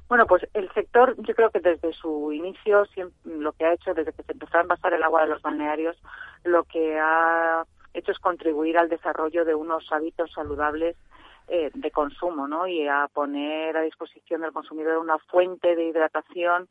[0.07, 2.85] Bueno, pues el sector, yo creo que desde su inicio,
[3.23, 5.97] lo que ha hecho, desde que se empezó a envasar el agua de los balnearios,
[6.43, 10.97] lo que ha hecho es contribuir al desarrollo de unos hábitos saludables
[11.47, 12.67] eh, de consumo, ¿no?
[12.67, 16.67] Y a poner a disposición del consumidor una fuente de hidratación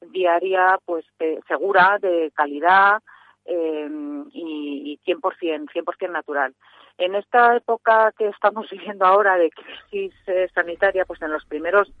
[0.00, 1.04] diaria, pues
[1.48, 3.02] segura, de calidad
[3.44, 3.88] eh,
[4.32, 6.54] y, y 100%, 100% natural.
[6.98, 11.92] En esta época que estamos viviendo ahora de crisis eh, sanitaria, pues en los primeros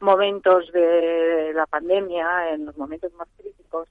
[0.00, 3.88] momentos de la pandemia, en los momentos más críticos,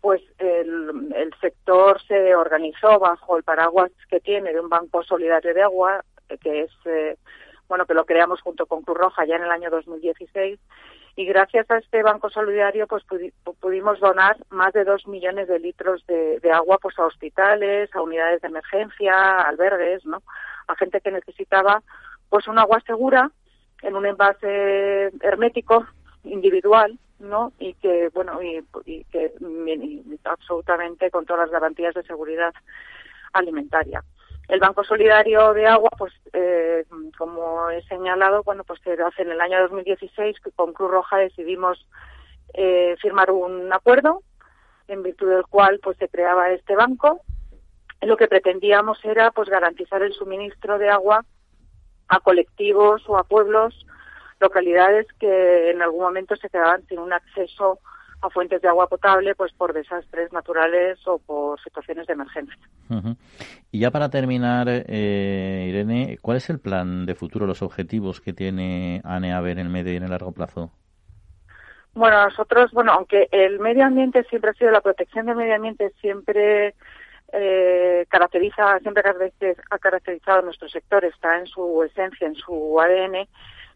[0.00, 5.52] pues el, el sector se organizó bajo el paraguas que tiene de un banco solidario
[5.52, 6.04] de agua,
[6.40, 7.16] que es, eh,
[7.68, 10.60] bueno, que lo creamos junto con Cruz Roja ya en el año 2016
[11.18, 13.02] y gracias a este banco solidario pues
[13.58, 18.40] pudimos donar más de dos millones de litros de, agua pues a hospitales, a unidades
[18.40, 20.22] de emergencia, a albergues, ¿no?
[20.68, 21.82] A gente que necesitaba
[22.28, 23.32] pues un agua segura
[23.82, 25.88] en un envase hermético
[26.22, 27.52] individual, ¿no?
[27.58, 28.62] Y que bueno y,
[29.10, 29.32] que
[30.22, 32.54] absolutamente con todas las garantías de seguridad
[33.32, 34.04] alimentaria.
[34.48, 36.84] El Banco Solidario de Agua, pues eh,
[37.18, 41.86] como he señalado, bueno, pues hace en el año 2016 que con Cruz Roja decidimos
[42.54, 44.22] eh, firmar un acuerdo
[44.88, 47.20] en virtud del cual pues se creaba este banco.
[48.00, 51.26] Lo que pretendíamos era pues garantizar el suministro de agua
[52.08, 53.86] a colectivos o a pueblos,
[54.40, 57.80] localidades que en algún momento se quedaban sin un acceso
[58.20, 62.58] a fuentes de agua potable pues por desastres naturales o por situaciones de emergencia.
[63.70, 68.32] Y ya para terminar, eh, Irene, ¿cuál es el plan de futuro, los objetivos que
[68.32, 70.70] tiene ANEAVE en el medio y en el largo plazo?
[71.94, 75.90] Bueno, nosotros, bueno, aunque el medio ambiente siempre ha sido, la protección del medio ambiente
[76.00, 76.74] siempre
[77.32, 79.02] eh, caracteriza, siempre
[79.70, 83.28] ha caracterizado nuestro sector, está en su esencia, en su ADN,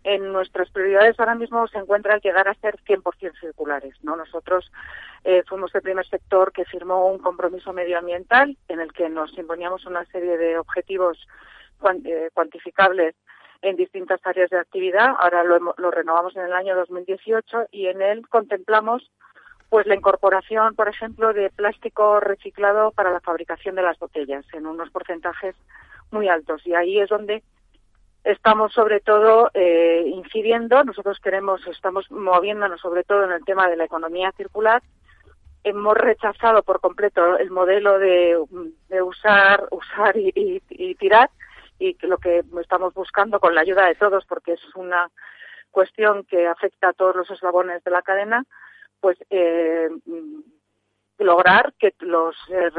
[0.05, 3.95] en nuestras prioridades ahora mismo se encuentra el llegar a ser 100% circulares.
[4.03, 4.17] ¿no?
[4.17, 4.71] Nosotros
[5.25, 9.87] eh, fuimos el primer sector que firmó un compromiso medioambiental en el que nos imponíamos
[9.87, 11.19] una serie de objetivos
[12.05, 13.15] eh, cuantificables
[13.63, 15.15] en distintas áreas de actividad.
[15.19, 19.11] Ahora lo, lo, renovamos en el año 2018 y en él contemplamos
[19.69, 24.67] pues la incorporación, por ejemplo, de plástico reciclado para la fabricación de las botellas en
[24.67, 25.55] unos porcentajes
[26.11, 26.67] muy altos.
[26.67, 27.43] Y ahí es donde
[28.25, 33.77] estamos sobre todo eh, incidiendo, nosotros queremos, estamos moviéndonos sobre todo en el tema de
[33.77, 34.83] la economía circular.
[35.65, 38.37] Hemos rechazado por completo el modelo de,
[39.03, 40.61] usar, usar y,
[40.95, 41.31] tirar
[41.79, 45.11] y lo que estamos buscando con la ayuda de todos, porque es una
[45.71, 48.45] cuestión que afecta a todos los eslabones de la cadena,
[49.01, 49.89] pues eh,
[51.19, 52.71] lograr que los, eh,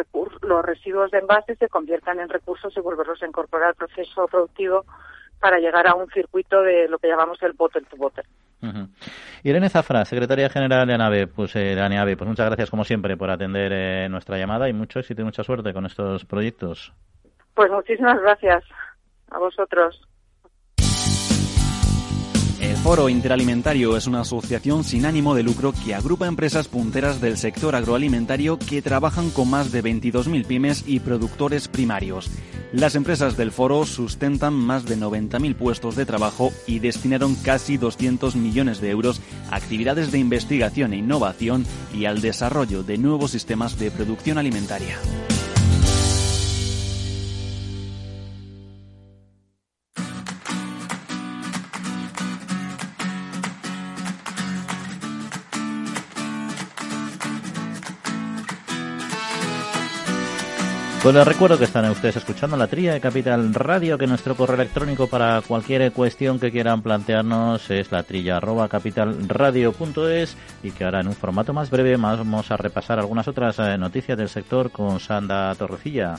[0.41, 4.86] los residuos de envase se conviertan en recursos y volverlos a incorporar al proceso productivo
[5.43, 8.23] para llegar a un circuito de lo que llamamos el bottle to bottle.
[9.43, 13.17] Irene Zafra, secretaria general de ANAVE, pues, eh, de ANEAVE, pues muchas gracias como siempre
[13.17, 16.93] por atender eh, nuestra llamada y mucho éxito y mucha suerte con estos proyectos.
[17.53, 18.63] Pues muchísimas gracias
[19.32, 20.08] a vosotros.
[22.62, 27.36] El Foro Interalimentario es una asociación sin ánimo de lucro que agrupa empresas punteras del
[27.36, 32.32] sector agroalimentario que trabajan con más de 22.000 pymes y productores primarios.
[32.74, 38.36] Las empresas del foro sustentan más de 90.000 puestos de trabajo y destinaron casi 200
[38.36, 43.78] millones de euros a actividades de investigación e innovación y al desarrollo de nuevos sistemas
[43.78, 44.98] de producción alimentaria.
[61.04, 64.56] Pues les recuerdo que están ustedes escuchando la tría de Capital Radio, que nuestro correo
[64.56, 71.02] electrónico para cualquier cuestión que quieran plantearnos es la trilla arroba capitalradio.es y que ahora
[71.02, 75.02] en un formato más breve vamos a repasar algunas otras eh, noticias del sector con
[75.02, 76.16] Sanda Torrecilla.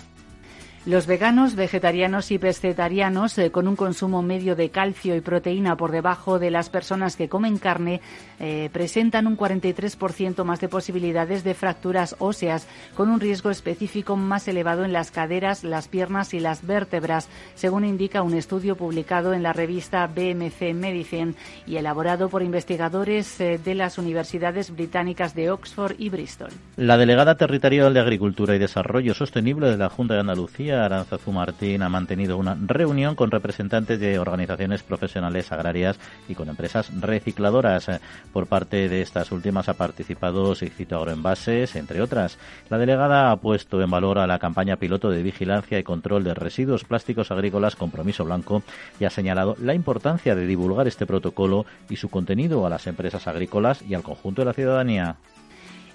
[0.87, 5.91] Los veganos, vegetarianos y pescetarianos, eh, con un consumo medio de calcio y proteína por
[5.91, 8.03] debajo de las personas que comen carne,
[8.39, 14.47] eh, presentan un 43% más de posibilidades de fracturas óseas, con un riesgo específico más
[14.47, 19.43] elevado en las caderas, las piernas y las vértebras, según indica un estudio publicado en
[19.43, 21.33] la revista BMC Medicine
[21.67, 26.51] y elaborado por investigadores eh, de las universidades británicas de Oxford y Bristol.
[26.77, 31.83] La delegada territorial de Agricultura y Desarrollo Sostenible de la Junta de Andalucía Aranzazu Martín
[31.83, 37.91] ha mantenido una reunión con representantes de organizaciones profesionales agrarias y con empresas recicladoras.
[38.33, 42.39] Por parte de estas últimas ha participado Sigcito Agroenvases, entre otras.
[42.69, 46.35] La delegada ha puesto en valor a la campaña piloto de vigilancia y control de
[46.35, 48.63] residuos plásticos agrícolas Compromiso Blanco
[48.99, 53.27] y ha señalado la importancia de divulgar este protocolo y su contenido a las empresas
[53.27, 55.17] agrícolas y al conjunto de la ciudadanía.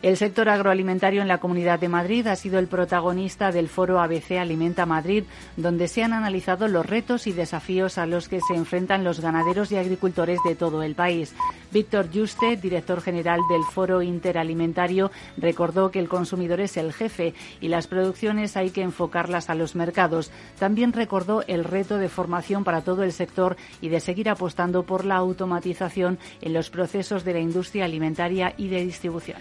[0.02, 4.38] El sector agroalimentario en la Comunidad de Madrid ha sido el protagonista del foro ABC
[4.40, 5.26] Alimenta Madrid,
[5.58, 9.74] donde se han analizado los retos y desafíos a los que se enfrentan los ganaderos
[9.74, 11.36] y agricultores de todo el país.
[11.72, 17.68] Víctor Juste, director general del Foro Interalimentario, recordó que el consumidor es el jefe y
[17.68, 20.32] las producciones hay que enfocarlas a los mercados.
[20.60, 25.04] También recordó el reto de formación para todo el sector y de seguir apostando por
[25.04, 29.38] la automatización en los procesos de la industria alimentaria y de distribución.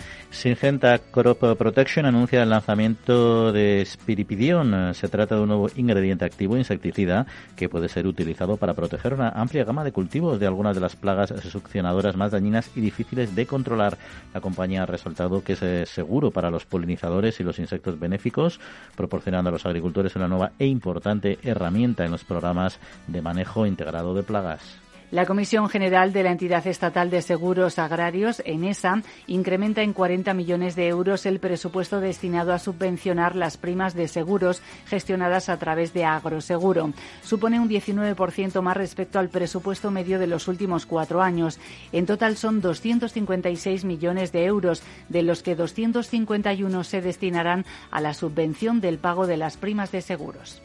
[0.49, 4.95] Syngenta Crop Protection anuncia el lanzamiento de Spiripidion.
[4.95, 9.29] Se trata de un nuevo ingrediente activo insecticida que puede ser utilizado para proteger una
[9.29, 13.45] amplia gama de cultivos de algunas de las plagas succionadoras más dañinas y difíciles de
[13.45, 13.99] controlar.
[14.33, 18.59] La compañía ha resaltado que es eh, seguro para los polinizadores y los insectos benéficos,
[18.97, 24.15] proporcionando a los agricultores una nueva e importante herramienta en los programas de manejo integrado
[24.15, 24.88] de plagas.
[25.11, 30.77] La Comisión General de la Entidad Estatal de Seguros Agrarios, ENESA, incrementa en 40 millones
[30.77, 36.05] de euros el presupuesto destinado a subvencionar las primas de seguros gestionadas a través de
[36.05, 36.93] Agroseguro.
[37.23, 41.59] Supone un 19% más respecto al presupuesto medio de los últimos cuatro años.
[41.91, 48.13] En total son 256 millones de euros, de los que 251 se destinarán a la
[48.13, 50.61] subvención del pago de las primas de seguros.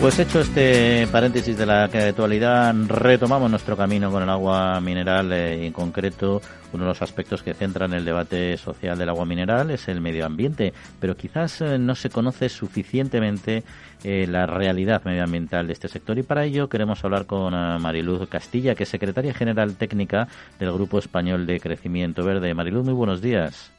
[0.00, 5.58] Pues hecho este paréntesis de la actualidad, retomamos nuestro camino con el agua mineral eh,
[5.62, 6.40] y en concreto
[6.72, 10.24] uno de los aspectos que centran el debate social del agua mineral es el medio
[10.24, 13.62] ambiente, pero quizás eh, no se conoce suficientemente
[14.02, 18.74] eh, la realidad medioambiental de este sector y para ello queremos hablar con Mariluz Castilla,
[18.74, 22.54] que es secretaria general técnica del Grupo Español de Crecimiento Verde.
[22.54, 23.70] Mariluz, muy buenos días.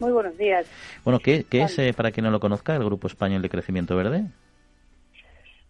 [0.00, 0.66] Muy buenos días.
[1.04, 4.24] Bueno, ¿qué, qué es, para quien no lo conozca, el Grupo Español de Crecimiento Verde?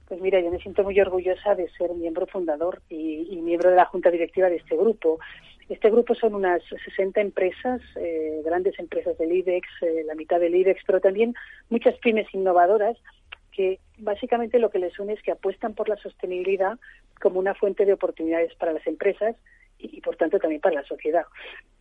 [0.08, 3.84] Pues mira, yo me siento muy orgullosa de ser miembro fundador y, miembro de la
[3.84, 5.18] junta directiva de este grupo.
[5.68, 10.54] Este grupo son unas 60 empresas, eh, grandes empresas del IBEX, eh, la mitad del
[10.54, 11.34] IBEX, pero también
[11.68, 12.96] muchas pymes innovadoras
[13.52, 16.78] que básicamente lo que les une es que apuestan por la sostenibilidad
[17.20, 19.36] como una fuente de oportunidades para las empresas
[19.78, 21.24] y, por tanto también para la sociedad.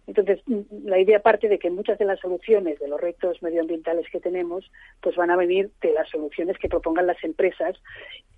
[0.06, 4.10] Entonces, mm, la idea parte de que muchas de las soluciones de los retos medioambientales
[4.10, 7.76] que tenemos, pues van a venir de las soluciones que propongan las empresas,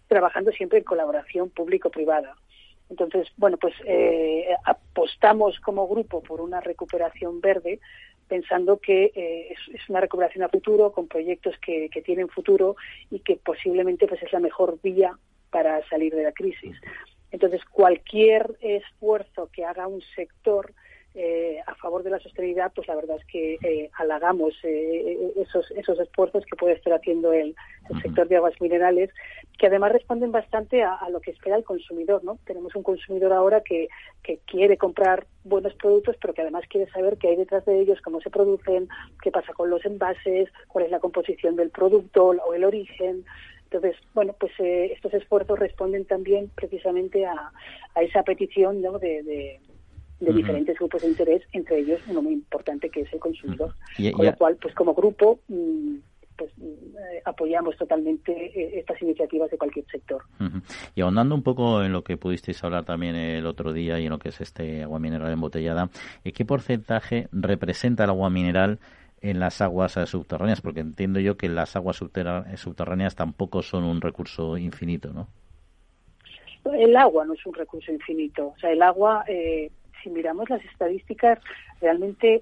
[0.07, 2.35] trabajando siempre en colaboración público-privada.
[2.89, 7.79] Entonces, bueno, pues eh, apostamos como grupo por una recuperación verde,
[8.27, 12.75] pensando que eh, es, una recuperación a futuro, con proyectos que, que, tienen futuro
[13.11, 15.17] y que posiblemente pues es la mejor vía
[15.51, 16.75] para salir de la crisis.
[17.31, 20.73] Entonces, cualquier esfuerzo que haga un sector
[21.15, 25.69] eh, a favor de la sostenibilidad, pues la verdad es que eh, halagamos eh, esos,
[25.71, 27.55] esos esfuerzos que puede estar haciendo el,
[28.03, 29.09] sector de aguas minerales,
[29.57, 32.23] que además responden bastante a, lo que espera el consumidor.
[32.23, 32.37] ¿no?
[32.45, 33.89] Tenemos un consumidor ahora que,
[34.21, 37.99] que quiere comprar buenos productos, pero que además quiere saber qué hay detrás de ellos,
[38.01, 38.87] cómo se producen,
[39.23, 43.25] qué pasa con los envases, cuál es la composición del producto o el origen.
[43.71, 47.51] Entonces, bueno, pues eh, estos esfuerzos responden también precisamente a,
[48.01, 49.59] esa petición de,
[50.19, 53.75] diferentes grupos de interés, entre ellos uno muy importante que es el consumidor.
[54.13, 55.97] Con lo cual, pues como grupo, mm,
[56.35, 60.23] pues eh, apoyamos totalmente eh, estas iniciativas de cualquier sector.
[60.95, 64.09] Y ahondando un poco en lo que pudisteis hablar también el otro día y en
[64.09, 65.89] lo que es este agua mineral embotellada,
[66.23, 68.79] ¿qué porcentaje representa el agua mineral
[69.21, 73.83] en las aguas eh, subterráneas, porque entiendo yo que las aguas eh, subterráneas tampoco son
[73.83, 75.27] un recurso infinito, ¿no?
[76.73, 78.47] El agua no es un recurso infinito.
[78.47, 79.71] O sea, el agua, eh,
[80.03, 81.39] si miramos las estadísticas,
[81.81, 82.41] realmente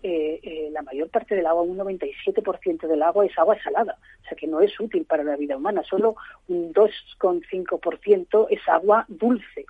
[0.72, 4.48] la mayor parte del agua, un 97% del agua es agua salada, o sea que
[4.48, 5.84] no es útil para la vida humana.
[5.88, 6.16] Solo
[6.48, 9.66] un 2,5% es agua dulce.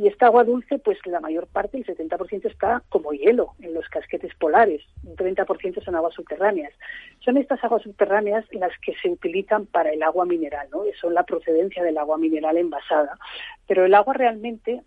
[0.00, 3.86] Y esta agua dulce, pues la mayor parte, el 70% está como hielo en los
[3.90, 6.72] casquetes polares, un 30% son aguas subterráneas.
[7.18, 10.84] Son estas aguas subterráneas las que se utilizan para el agua mineral, ¿no?
[10.98, 13.18] Son la procedencia del agua mineral envasada.
[13.68, 14.80] Pero el agua realmente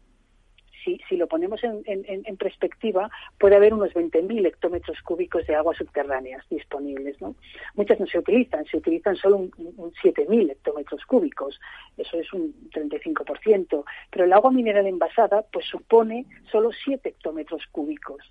[0.84, 7.22] si, lo ponemos en, perspectiva, puede haber unos 20.000 hectómetros cúbicos de aguas subterráneas disponibles.
[7.22, 7.36] ¿no?
[7.76, 11.60] Muchas no se utilizan, se utilizan solo un, 7.000 hectómetros cúbicos,
[11.98, 18.22] eso es un 35%, pero el agua mineral envasada pues supone solo 7 hectómetros cúbicos.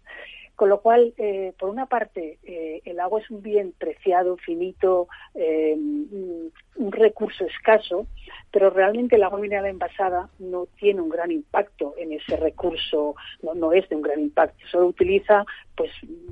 [0.56, 5.08] Con lo cual, eh, por una parte, eh, el agua es un bien preciado, finito,
[5.34, 8.06] eh, un recurso escaso,
[8.50, 13.14] pero realmente el agua mineral envasada no tiene un gran impacto en ese recurso,
[13.54, 15.44] no, es de un gran impacto, solo utiliza
[15.74, 15.90] pues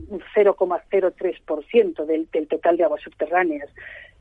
[0.09, 3.71] un 0,03% del, del total de aguas subterráneas.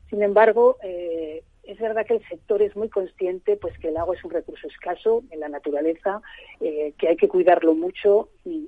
[0.10, 4.16] Sin embargo, eh, es verdad que el sector es muy consciente pues que el agua
[4.16, 6.20] es un recurso escaso en la naturaleza,
[6.60, 8.68] eh, que hay que cuidarlo mucho y,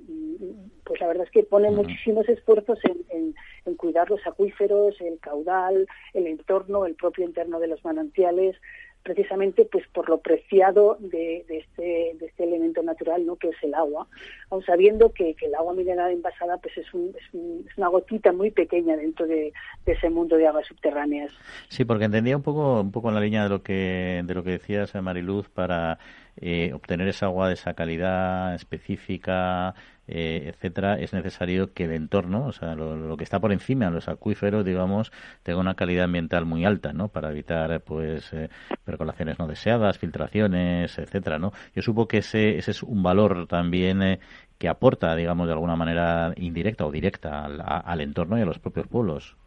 [0.84, 2.80] pues la verdad es que pone muchísimos esfuerzos
[3.10, 3.34] en,
[3.78, 8.56] cuidar los acuíferos, el caudal, el entorno, el propio interno de los manantiales
[9.04, 13.74] precisamente pues por lo preciado de, este, de este elemento natural no que es el
[13.74, 14.08] agua.
[14.50, 18.96] Aun sabiendo que, el agua mineral envasada pues es, un, es, una gotita muy pequeña
[18.96, 19.54] dentro de,
[19.86, 21.32] ese mundo de aguas subterráneas.
[21.68, 24.44] Sí porque entendía un poco un poco en la línea de lo que de lo
[24.44, 26.00] que decías Mariluz para
[26.42, 29.76] eh, obtener esa agua de esa calidad específica
[30.14, 34.10] eh, etcétera, es necesario que el entorno, o sea, lo, que está por encima, los
[34.10, 35.12] acuíferos, digamos,
[35.42, 37.08] tenga una calidad ambiental muy alta, ¿no?
[37.08, 38.50] Para evitar, pues, eh,
[38.84, 41.54] percolaciones no deseadas, filtraciones, etcétera, ¿no?
[41.74, 44.20] Yo supongo que ese, ese es un valor también eh,
[44.58, 48.88] que aporta, digamos, de alguna manera indirecta o directa al, entorno y a los propios
[48.88, 49.38] pueblos.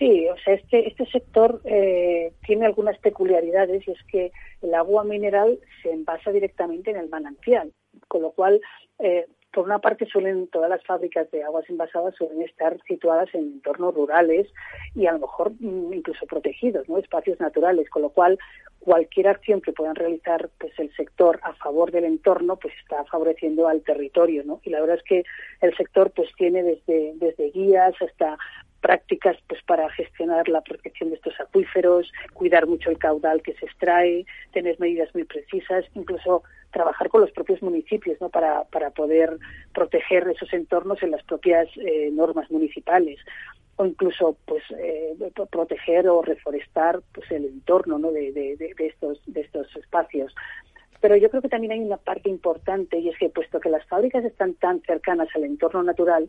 [0.00, 4.32] Sí, o sea, este, este sector tiene algunas peculiaridades y es que
[4.62, 7.70] el agua mineral se envasa directamente en el manantial,
[8.08, 8.62] con lo cual
[8.98, 13.42] eh, por una parte suelen todas las fábricas de aguas envasadas suelen estar situadas en
[13.42, 14.48] entornos rurales
[14.94, 16.96] y a lo mejor mm, incluso protegidos, ¿no?
[16.96, 18.38] espacios naturales, con lo cual
[18.78, 23.68] cualquier acción que puedan realizar pues el sector a favor del entorno pues está favoreciendo
[23.68, 24.60] al territorio, ¿no?
[24.64, 25.24] Y la verdad es que
[25.60, 28.38] el sector pues tiene desde desde guías hasta
[28.80, 33.66] prácticas pues para gestionar la protección de estos acuíferos, cuidar mucho el caudal que se
[33.66, 38.28] extrae, tener medidas muy precisas, incluso trabajar con los propios municipios ¿no?
[38.28, 39.36] para, para poder
[39.74, 43.18] proteger esos entornos en las propias eh, normas municipales
[43.76, 45.14] o incluso pues eh,
[45.50, 48.12] proteger o reforestar pues el entorno ¿no?
[48.12, 50.34] de, de, estos de estos espacios
[51.00, 53.86] pero yo creo que también hay una parte importante y es que puesto que las
[53.86, 56.28] fábricas están tan cercanas al entorno natural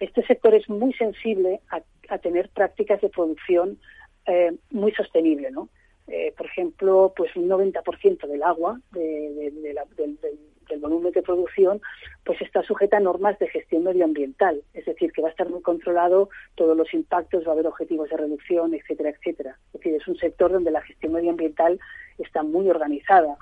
[0.00, 1.82] este sector es muy sensible a,
[2.18, 3.78] tener prácticas de producción
[4.26, 5.68] eh, muy sostenible no
[6.06, 11.80] eh, por ejemplo, pues un 90% del agua de, del, volumen de producción
[12.24, 15.62] pues está sujeta a normas de gestión medioambiental, es decir, que va a estar muy
[15.62, 19.58] controlado todos los impactos, va a haber objetivos de reducción, etcétera, etcétera.
[19.68, 21.78] Es decir, es un sector donde la gestión medioambiental
[22.18, 23.36] está muy organizada.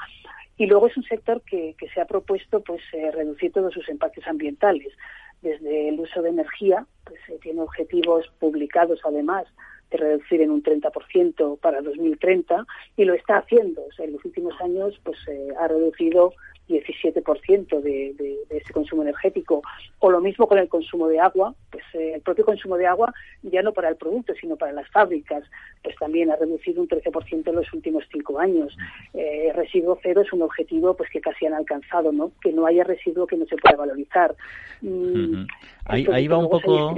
[0.63, 3.89] Y luego es un sector que, que se ha propuesto pues eh, reducir todos sus
[3.89, 4.93] impactos ambientales,
[5.41, 9.45] desde el uso de energía, pues eh, tiene objetivos publicados además
[9.91, 12.65] de reducir en un 30% para 2030
[12.97, 13.83] y lo está haciendo.
[13.99, 16.33] En los últimos años pues eh, ha reducido
[16.69, 19.63] 17% de, de, de, ese consumo energético.
[19.99, 23.13] O lo mismo con el consumo de agua, pues eh, el propio consumo de agua,
[23.43, 25.45] ya no para el producto, sino para las fábricas,
[25.83, 28.77] pues también ha reducido un 13% en los últimos cinco años.
[29.15, 32.33] Eh, residuo cero es un objetivo pues que casi han alcanzado, ¿no?
[32.41, 34.35] Que no haya residuo que no se pueda valorizar.
[34.81, 35.45] Mm,
[35.85, 36.95] ahí, va un poco,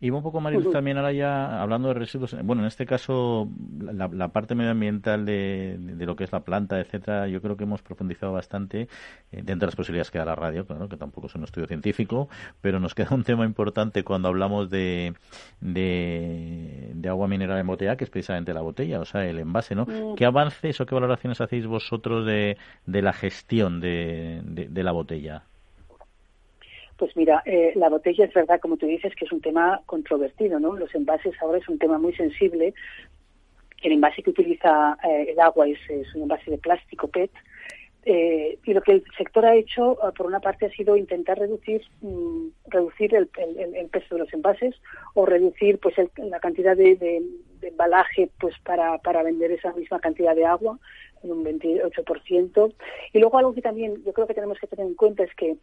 [0.00, 2.36] iba un poco Mariluz también ahora ya hablando de residuos.
[2.44, 3.48] Bueno, en este caso
[3.80, 7.82] la, parte medioambiental de, de, lo que es la planta, etcétera, yo creo que hemos
[7.82, 8.88] profundizado bastante
[9.30, 12.28] dentro de las posibilidades que da la radio, claro, que tampoco es un estudio científico,
[12.60, 15.14] pero nos queda un tema importante cuando hablamos de,
[15.60, 19.84] de, agua mineral en botella, que es precisamente la botella, o sea, el envase, ¿no?
[19.84, 20.14] Mm.
[20.16, 22.56] ¿Qué avances o qué valoraciones hacéis vosotros de,
[22.86, 25.42] de la gestión de, de, la botella?
[26.96, 30.60] Pues mira, eh, la botella es verdad, como tú dices, que es un tema controvertido,
[30.60, 30.76] ¿no?
[30.76, 32.74] Los envases ahora es un tema muy sensible.
[33.82, 37.30] El envase que utiliza eh, el agua es, es, un envase de plástico PET
[38.06, 41.38] eh, y lo que el sector ha hecho, eh, por una parte, ha sido intentar
[41.38, 44.74] reducir mm, reducir el, peso de los envases
[45.14, 47.22] o reducir pues la cantidad de,
[47.62, 50.78] embalaje pues para, para vender esa misma cantidad de agua
[51.22, 52.74] en un 28%.
[53.14, 55.56] Y luego algo que también yo creo que tenemos que tener en cuenta es que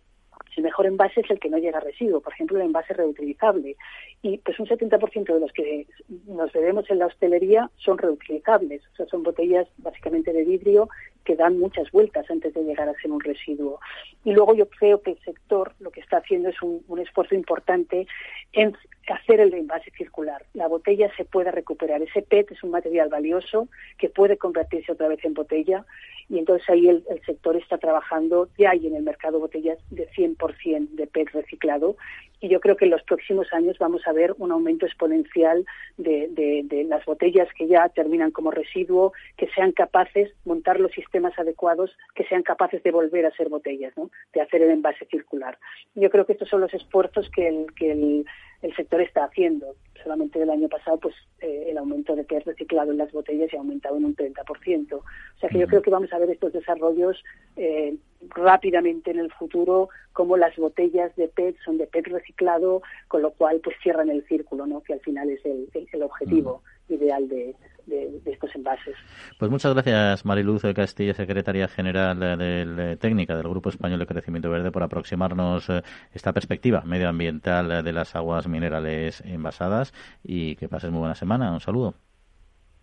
[0.55, 3.75] El mejor envase es el que no llega a residuo, por ejemplo, el envase reutilizable.
[4.21, 5.87] Y pues un 70% de los que
[6.27, 10.89] nos bebemos en la hostelería son reutilizables, o sea, son botellas básicamente de vidrio
[11.23, 13.79] que dan muchas vueltas antes de llegar a ser un residuo.
[14.23, 17.35] Y luego yo creo que el sector lo que está haciendo es un, un esfuerzo
[17.35, 18.07] importante
[18.53, 18.75] en
[19.07, 20.45] hacer el envase circular.
[20.53, 22.01] La botella se puede recuperar.
[22.01, 25.85] Ese PET es un material valioso que puede convertirse otra vez en botella
[26.29, 30.89] y entonces ahí el, sector está trabajando, ya hay en el mercado botellas de 100%
[30.91, 31.97] de PET reciclado
[32.39, 35.65] y yo creo que en los próximos años vamos a ver un aumento exponencial
[35.97, 41.37] de, de, las botellas que ya terminan como residuo, que sean capaces montar los sistemas
[41.37, 44.09] adecuados, que sean capaces de volver a ser botellas, ¿no?
[44.33, 45.59] de hacer el envase circular.
[45.95, 48.25] Yo creo que estos son los esfuerzos que el, que el
[48.61, 49.75] el sector está haciendo.
[50.03, 53.57] Solamente el año pasado, pues eh, el aumento de PET reciclado en las botellas se
[53.57, 54.93] ha aumentado en un 30%.
[54.93, 55.03] O
[55.39, 57.23] sea que yo creo que vamos a ver estos desarrollos
[57.55, 57.95] eh,
[58.29, 63.31] rápidamente en el futuro, como las botellas de PET son de PET reciclado, con lo
[63.31, 64.81] cual pues cierran el círculo, ¿no?
[64.81, 67.55] que al final es el, el, objetivo ideal de,
[67.85, 68.95] de, estos envases.
[69.39, 74.71] Pues muchas gracias, Mariluz Castillo, secretaria general de, técnica del Grupo Español de Crecimiento Verde,
[74.71, 75.81] por aproximarnos eh,
[76.13, 79.93] esta perspectiva medioambiental de las aguas minerales envasadas
[80.23, 81.51] y que pases muy buena semana.
[81.51, 81.93] Un saludo.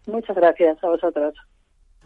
[0.07, 1.35] Muchas gracias a vosotros.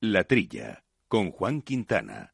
[0.00, 2.32] la Trilla, con Juan Quintana.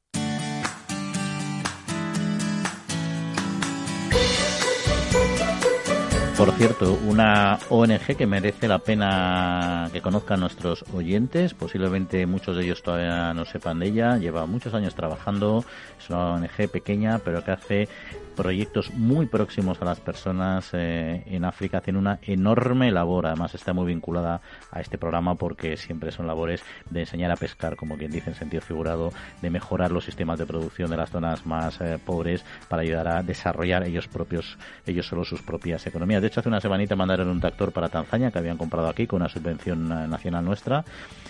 [6.36, 12.64] Por cierto, una ONG que merece la pena que conozcan nuestros oyentes, posiblemente muchos de
[12.64, 15.64] ellos todavía no sepan de ella, lleva muchos años trabajando,
[15.98, 17.88] es una ONG pequeña pero que hace
[18.34, 23.26] proyectos muy próximos a las personas eh, en África hacen una enorme labor.
[23.26, 27.76] Además está muy vinculada a este programa porque siempre son labores de enseñar a pescar,
[27.76, 31.46] como quien dice en sentido figurado, de mejorar los sistemas de producción de las zonas
[31.46, 36.20] más eh, pobres para ayudar a desarrollar ellos propios, ellos solo sus propias economías.
[36.20, 39.22] De hecho, hace una semanita mandaron un tractor para Tanzania que habían comprado aquí con
[39.22, 40.84] una subvención eh, nacional nuestra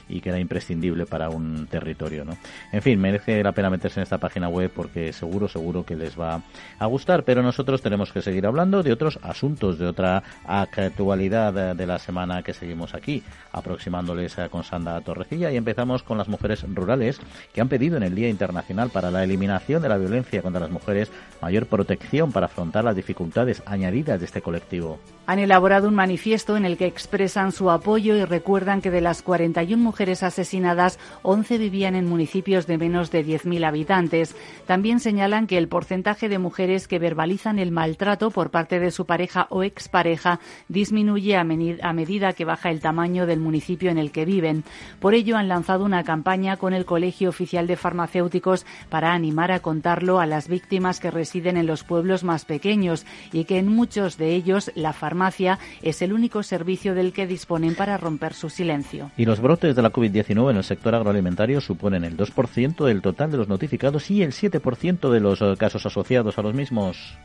[0.09, 2.25] y que era imprescindible para un territorio.
[2.25, 2.37] ¿no?
[2.73, 6.19] En fin, merece la pena meterse en esta página web porque seguro, seguro que les
[6.19, 6.43] va
[6.79, 11.87] a gustar, pero nosotros tenemos que seguir hablando de otros asuntos, de otra actualidad de
[11.89, 13.21] la semana que seguimos aquí,
[13.51, 17.21] aproximándoles con Sandra Torrecilla y empezamos con las mujeres rurales
[17.53, 20.71] que han pedido en el Día Internacional para la Eliminación de la Violencia contra las
[20.71, 21.11] Mujeres
[21.43, 25.01] mayor protección para afrontar las dificultades añadidas de este colectivo.
[25.27, 29.23] Han elaborado un manifiesto en el que expresan su apoyo y recuerdan que de las
[29.23, 34.37] 41 mujeres asesinadas, 11 vivían en municipios de menos de 10.000 habitantes.
[34.67, 39.07] También señalan que el porcentaje de mujeres que verbalizan el maltrato por parte de su
[39.07, 44.25] pareja o expareja disminuye a, medida que baja el tamaño del municipio en el que
[44.25, 44.65] viven.
[45.01, 49.61] Por ello, han lanzado una campaña con el Colegio Oficial de Farmacéuticos para animar a
[49.61, 54.19] contarlo a las víctimas que residen en los pueblos más pequeños y que en muchos
[54.19, 58.51] de ellos la farmacia farmacia es el único servicio del que disponen para romper su
[58.51, 59.13] silencio.
[59.17, 63.31] Y los brotes de la COVID-19 en el sector agroalimentario suponen el 2% del total
[63.31, 67.17] de los notificados y el 7% de los eh, casos asociados a los mismos mismos.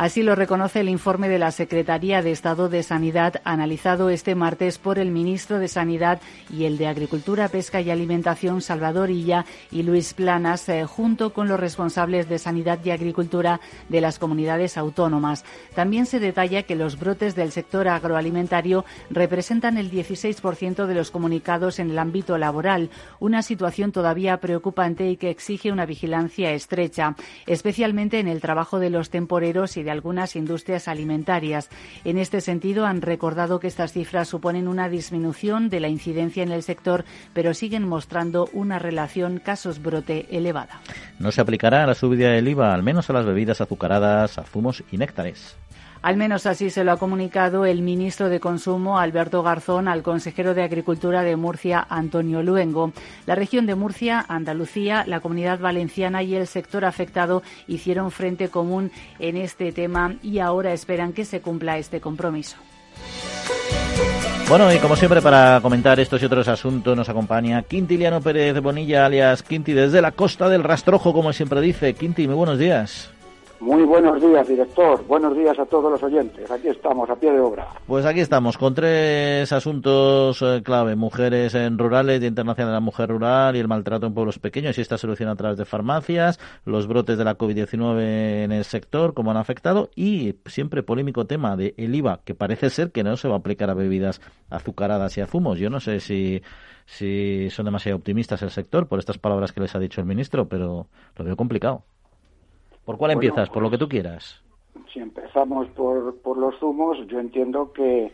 [0.00, 4.78] Así lo reconoce el informe de la Secretaría de Estado de Sanidad analizado este martes
[4.78, 9.82] por el ministro de Sanidad y el de Agricultura, Pesca y Alimentación, Salvador Illa y
[9.82, 15.44] Luis Planas, eh, junto con los responsables de Sanidad y Agricultura de las comunidades autónomas.
[15.74, 21.78] También se detalla que los brotes del sector agroalimentario representan el 16% de los comunicados
[21.78, 22.88] en el ámbito laboral,
[23.18, 28.88] una situación todavía preocupante y que exige una vigilancia estrecha, especialmente en el trabajo de
[28.88, 31.68] los temporeros y de algunas industrias alimentarias.
[32.04, 36.52] En este sentido, han recordado que estas cifras suponen una disminución de la incidencia en
[36.52, 40.80] el sector, pero siguen mostrando una relación casos-brote elevada.
[41.18, 44.82] No se aplicará la subida del IVA, al menos a las bebidas azucaradas, a zumos
[44.90, 45.56] y néctares.
[46.02, 50.54] Al menos así se lo ha comunicado el ministro de Consumo, Alberto Garzón, al consejero
[50.54, 52.92] de Agricultura de Murcia, Antonio Luengo.
[53.26, 58.90] La región de Murcia, Andalucía, la comunidad valenciana y el sector afectado hicieron frente común
[59.18, 62.56] en este tema y ahora esperan que se cumpla este compromiso.
[64.48, 69.06] Bueno, y como siempre, para comentar estos y otros asuntos, nos acompaña Quintiliano Pérez Bonilla,
[69.06, 71.94] alias Quinti, desde la costa del Rastrojo, como siempre dice.
[71.94, 73.10] Quinti, muy buenos días.
[73.60, 75.06] Muy buenos días, director.
[75.06, 76.50] Buenos días a todos los oyentes.
[76.50, 77.68] Aquí estamos, a pie de obra.
[77.86, 80.96] Pues aquí estamos, con tres asuntos eh, clave.
[80.96, 84.78] Mujeres en rurales, Día Internacional de la Mujer Rural y el maltrato en pueblos pequeños
[84.78, 89.12] y esta solución a través de farmacias, los brotes de la COVID-19 en el sector,
[89.12, 93.18] cómo han afectado y siempre polémico tema de el IVA, que parece ser que no
[93.18, 95.58] se va a aplicar a bebidas azucaradas y a zumos.
[95.58, 96.40] Yo no sé si,
[96.86, 100.48] si son demasiado optimistas el sector por estas palabras que les ha dicho el ministro,
[100.48, 101.84] pero lo veo complicado.
[102.90, 103.48] ¿Por cuál empiezas?
[103.50, 104.42] por lo que tú quieras.
[104.92, 108.12] Si empezamos por, por los zumos, yo entiendo que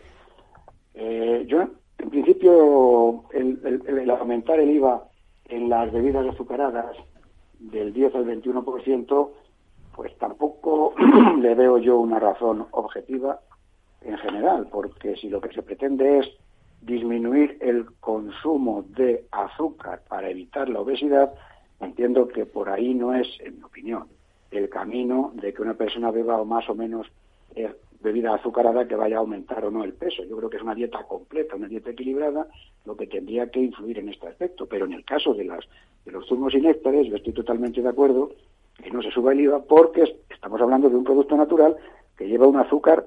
[0.92, 1.62] eh, yo,
[1.96, 5.02] en principio, el, aumentar el IVA
[5.48, 6.94] en las bebidas azucaradas
[7.58, 9.30] del 10 al 21%,
[9.94, 10.92] pues tampoco
[11.40, 13.40] le veo yo una razón objetiva
[14.02, 16.26] en general, porque si lo que se pretende es
[16.82, 21.32] disminuir el consumo de azúcar para evitar la obesidad,
[21.80, 24.06] entiendo que por ahí no es, en mi opinión,
[24.56, 27.06] el camino de que una persona beba o más o menos
[27.54, 30.22] eh, bebida azucarada que vaya a aumentar o no el peso.
[30.24, 32.46] Yo creo que es una dieta completa, una dieta equilibrada,
[32.84, 34.66] lo que tendría que influir en este aspecto.
[34.66, 35.64] Pero en el caso de, las,
[36.04, 38.30] de los zumos y néctares, yo estoy totalmente de acuerdo
[38.82, 41.76] que no se suba el IVA porque estamos hablando de un producto natural
[42.16, 43.06] que lleva un azúcar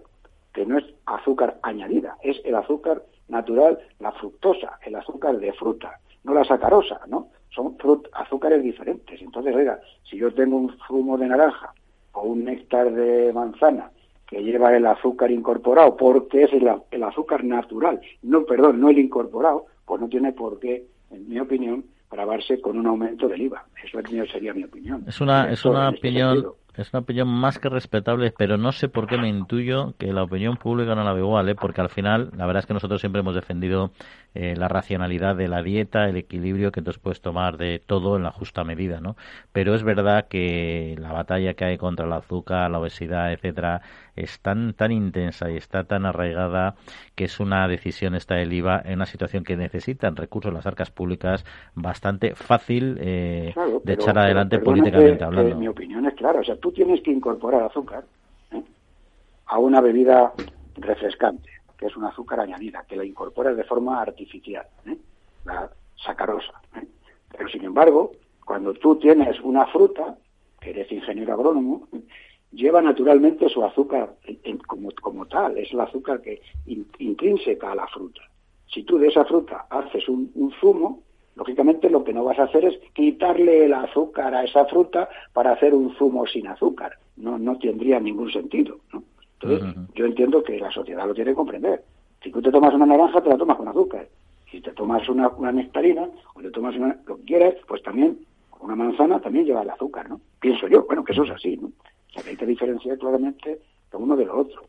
[0.53, 5.99] que no es azúcar añadida, es el azúcar natural, la fructosa, el azúcar de fruta,
[6.23, 7.27] no la sacarosa, ¿no?
[7.49, 7.75] Son
[8.13, 9.21] azúcares diferentes.
[9.21, 9.79] Entonces, oiga,
[10.09, 11.73] si yo tengo un zumo de naranja
[12.13, 13.91] o un néctar de manzana
[14.27, 19.65] que lleva el azúcar incorporado, porque es el, azúcar natural, no, perdón, no el incorporado,
[19.85, 23.65] pues no tiene por qué, en mi opinión, grabarse con un aumento del IVA.
[23.83, 23.99] Eso
[24.31, 25.03] sería mi opinión.
[25.07, 26.45] Es una, es una este opinión
[26.79, 30.23] es una opinión más que respetable, pero no sé por qué me intuyo que la
[30.23, 31.55] opinión pública no la ve igual, ¿eh?
[31.55, 33.91] porque al final, la verdad es que nosotros siempre hemos defendido
[34.35, 38.23] eh, la racionalidad de la dieta, el equilibrio que entonces puedes tomar de todo en
[38.23, 39.15] la justa medida, ¿no?
[39.51, 43.81] Pero es verdad que la batalla que hay contra el azúcar, la obesidad, etcétera,
[44.15, 46.75] es tan, tan intensa y está tan arraigada
[47.15, 50.91] que es una decisión esta del IVA en una situación que necesitan recursos las arcas
[50.91, 53.53] públicas bastante fácil eh,
[53.83, 55.55] de echar adelante políticamente hablando.
[55.55, 58.03] mi opinión es clara, o sea, tú tienes que incorporar azúcar
[58.51, 58.61] ¿eh?
[59.47, 60.33] a una bebida
[60.75, 61.49] refrescante,
[61.79, 64.97] que es un azúcar añadida, que la incorporas de forma artificial, ¿eh?
[65.45, 66.61] la sacarosa.
[67.31, 68.11] Pero sin embargo,
[68.45, 70.17] cuando tú tienes una fruta,
[70.59, 71.87] que eres ingeniero agrónomo,
[72.51, 74.15] lleva naturalmente su azúcar
[74.67, 76.41] como, como tal, es el azúcar que
[76.97, 78.21] intrínseca a la fruta.
[78.67, 81.03] Si tú de esa fruta haces un, zumo,
[81.35, 85.53] lógicamente lo que no vas a hacer es quitarle el azúcar a esa fruta para
[85.53, 86.97] hacer un zumo sin azúcar.
[87.15, 88.79] No, no tendría ningún sentido.
[88.91, 89.03] ¿no?
[89.41, 91.83] Entonces, yo entiendo que la sociedad lo tiene que comprender.
[92.21, 94.07] Si tú te tomas una naranja, te la tomas con azúcar.
[94.51, 98.19] Si te tomas una, una nectarina o te tomas una, lo que quieras, pues también
[98.59, 100.19] una manzana también lleva el azúcar, ¿no?
[100.39, 101.71] Pienso yo, bueno, que eso es así, ¿no?
[102.27, 103.59] hay que diferenciar claramente
[103.93, 104.63] lo uno de lo otro.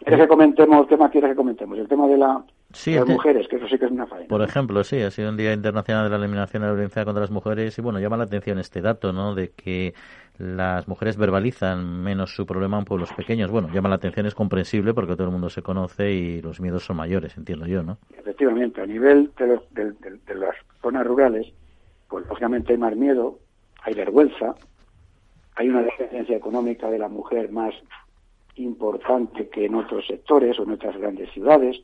[0.00, 1.78] ¿Quieres que comentemos, qué más quieres que comentemos?
[1.78, 2.44] El tema de, la,
[2.86, 4.26] las mujeres, que eso sí que es una faena.
[4.28, 7.20] Por ejemplo, sí, ha sido un Día Internacional de la Eliminación de la Violencia contra
[7.20, 9.34] las Mujeres y bueno, llama la atención este dato, ¿no?
[9.34, 9.94] De que
[10.38, 13.50] las mujeres verbalizan menos su problema en pueblos pequeños.
[13.50, 16.84] Bueno, llama la atención, es comprensible porque todo el mundo se conoce y los miedos
[16.84, 17.98] son mayores, entiendo yo, ¿no?
[18.18, 19.92] Efectivamente, a nivel de,
[20.26, 21.52] de las zonas rurales,
[22.08, 23.38] pues lógicamente hay más miedo,
[23.82, 24.54] hay vergüenza,
[25.56, 27.74] hay una dependencia económica de la mujer más
[28.56, 31.82] importante que en otros sectores o en otras grandes ciudades.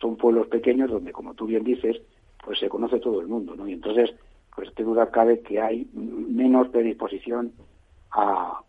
[0.00, 2.00] Son pueblos pequeños donde, como tú bien dices,
[2.44, 3.66] pues se conoce todo el mundo, ¿no?
[3.66, 4.14] Y entonces,
[4.54, 7.52] pues qué duda cabe que hay menos predisposición
[8.12, 8.60] a,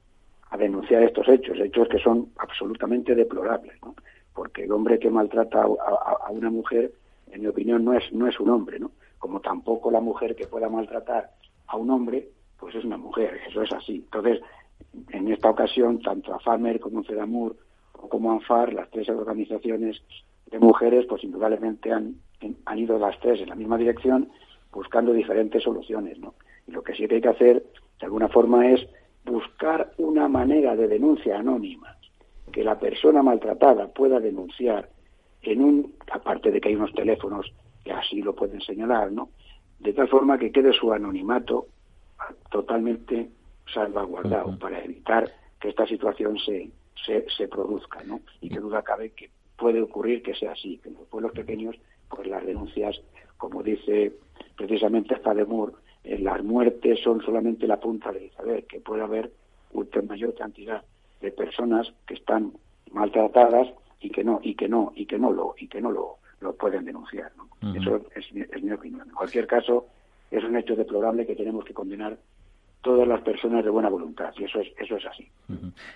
[0.58, 3.94] denunciar estos hechos, hechos que son absolutamente deplorables, ¿no?
[4.34, 6.94] Porque el hombre que maltrata a, a, una mujer,
[7.32, 8.92] en mi opinión, no es, no es un hombre, ¿no?
[9.20, 11.32] Como tampoco la mujer que pueda maltratar
[11.68, 12.30] a un hombre
[12.66, 13.96] pues es una mujer, eso es así.
[13.96, 14.42] Entonces,
[15.12, 17.56] en esta ocasión, tanto AFAMER como CEDAMUR
[17.94, 20.02] o como ANFAR, las tres organizaciones
[20.52, 22.16] de mujeres, pues indudablemente han,
[22.66, 24.30] han ido las tres en la misma dirección
[24.72, 26.36] buscando diferentes soluciones, ¿no?
[26.68, 27.64] Y lo que sí que hay que hacer,
[28.00, 28.86] de alguna forma, es
[29.24, 31.96] buscar una manera de denuncia anónima,
[32.52, 34.90] que la persona maltratada pueda denunciar
[35.42, 37.52] en un, aparte de que hay unos teléfonos
[37.84, 39.30] que así lo pueden señalar, ¿no?
[39.80, 41.68] De tal forma que quede su anonimato
[42.50, 43.30] totalmente
[43.74, 46.72] salvaguardado para evitar que esta situación se,
[47.06, 48.22] se, se, produzca, ¿no?
[48.42, 51.76] Y que duda cabe que puede ocurrir que sea así, que en los pueblos pequeños,
[52.10, 53.02] pues las denuncias,
[53.38, 54.14] como dice
[54.56, 59.32] precisamente Fademur, eh, las muertes son solamente la punta del iceberg, que puede haber
[59.74, 60.84] una mayor cantidad
[61.22, 62.54] de personas que están
[62.92, 63.68] maltratadas
[64.00, 66.54] y que no, y que no, y que no lo, y que no lo, lo
[66.56, 67.46] pueden denunciar, ¿no?
[67.74, 69.08] Eso es, es mi opinión.
[69.10, 69.88] En cualquier caso,
[70.30, 72.18] es un hecho deplorable que tenemos que condenar
[72.86, 75.28] todas las personas de buena voluntad y eso es eso es así.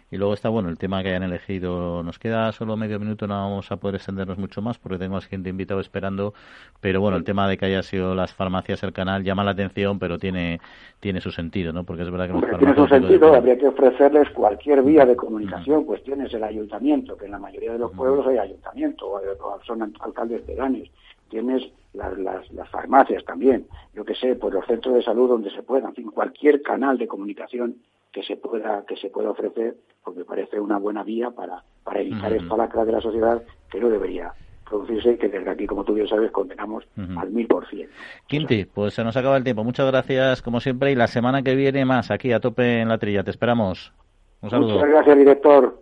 [0.09, 3.35] Y luego está bueno el tema que hayan elegido nos queda solo medio minuto no
[3.35, 6.33] vamos a poder extendernos mucho más porque tengo a gente invitado esperando
[6.81, 9.99] pero bueno el tema de que haya sido las farmacias el canal llama la atención
[9.99, 10.61] pero tiene
[10.99, 14.27] tiene su sentido no porque es verdad que los tiene su sentido habría que ofrecerles
[14.31, 18.25] cualquier vía de comunicación pues tienes el ayuntamiento que en la mayoría de los pueblos
[18.25, 19.21] hay ayuntamiento o
[19.63, 20.89] son alcaldes pedáneos
[21.30, 21.63] tienes
[21.93, 25.63] las, las, las, farmacias también, yo que sé, pues los centros de salud donde se
[25.63, 27.77] pueda, en fin, cualquier canal de comunicación
[28.11, 32.34] que se pueda que se pueda ofrecer, porque parece una buena vía para, para evitar
[32.34, 34.34] esta lacra de la sociedad que no debería
[34.69, 36.86] producirse y que desde aquí, como tú bien sabes, condenamos
[37.17, 37.89] al mil por cien.
[38.27, 39.63] Quinti, pues se nos acaba el tiempo.
[39.63, 42.99] Muchas gracias, como siempre, y la semana que viene más aquí a tope en la
[42.99, 43.23] trilla.
[43.23, 43.93] Te esperamos.
[44.41, 44.75] Un saludo.
[44.75, 45.82] Muchas gracias, director.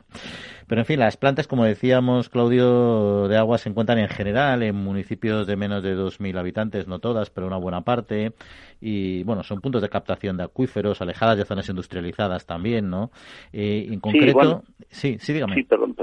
[0.66, 4.76] Pero en fin, las plantas, como decíamos, Claudio, de agua se encuentran en general en
[4.76, 8.34] municipios de menos de 2.000 habitantes, no todas, pero una buena parte.
[8.82, 13.12] Y bueno, son puntos de captación de acuíferos, alejadas de zonas industrializadas también, ¿no?
[13.54, 15.54] Eh, en concreto, sí, sí, dígame.
[15.54, 15.96] Sí, perdón,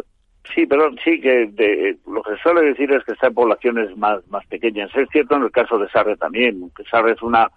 [0.54, 3.96] Sí, pero sí que de, lo que se suele decir es que está en poblaciones
[3.96, 4.90] más, más pequeñas.
[4.94, 7.50] Es cierto en el caso de Sarre también, Sarre es, una,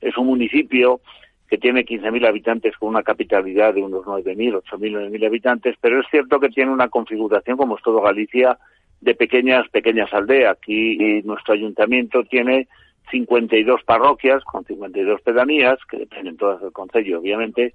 [0.00, 1.00] es un municipio
[1.48, 6.06] que tiene 15.000 habitantes con una capitalidad de unos 9.000, 8.000, 9.000 habitantes, pero es
[6.10, 8.58] cierto que tiene una configuración, como es todo Galicia,
[9.00, 10.56] de pequeñas, pequeñas aldeas.
[10.56, 12.68] Aquí nuestro ayuntamiento tiene
[13.10, 17.74] 52 parroquias con 52 pedanías, que dependen todas del concello, obviamente,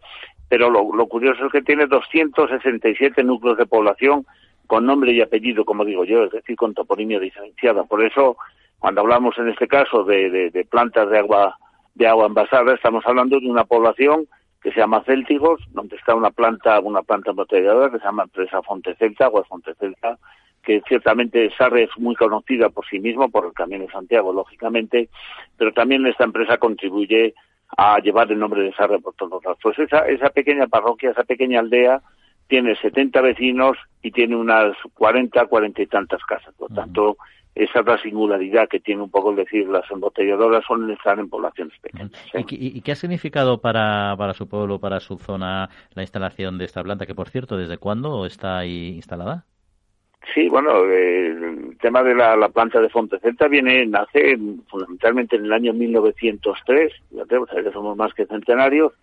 [0.49, 4.25] pero lo curioso es que tiene 267 núcleos de población
[4.67, 7.83] con nombre y apellido, como digo yo, es decir, con toponimia diferenciada.
[7.85, 8.37] Por eso,
[8.79, 11.57] cuando hablamos en este caso de, de, plantas de agua
[11.95, 14.27] de agua envasada, estamos hablando de una población
[14.61, 18.61] que se llama Céltigos, donde está una planta, una planta embotelladora que se llama empresa
[18.61, 20.19] Fontecelta, Agua Fontecelta,
[20.63, 25.09] que ciertamente Sarre es muy conocida por sí mismo, por el Camino de Santiago, lógicamente,
[25.57, 27.33] pero también esta empresa contribuye
[27.77, 29.59] a llevar el nombre de Sarre por todos lados.
[29.63, 32.01] Pues esa, esa pequeña parroquia, esa pequeña aldea,
[32.47, 36.53] tiene 70 vecinos y tiene unas 40, 40 y tantas casas.
[36.55, 37.17] Por tanto,
[37.55, 41.29] esa es la singularidad que tiene un poco el decir las embotelladoras son estar en
[41.29, 42.11] poblaciones pequeñas.
[42.49, 46.83] ¿Y, qué ha significado para, para su pueblo, para su zona, la instalación de esta
[46.83, 47.05] planta?
[47.05, 49.45] Que, por cierto, ¿desde cuándo está ahí instalada?
[50.33, 54.37] Sí, bueno, el tema de la, planta de Fontecenta viene, nace
[54.67, 58.93] fundamentalmente en el año 1903, ya que somos más que centenarios,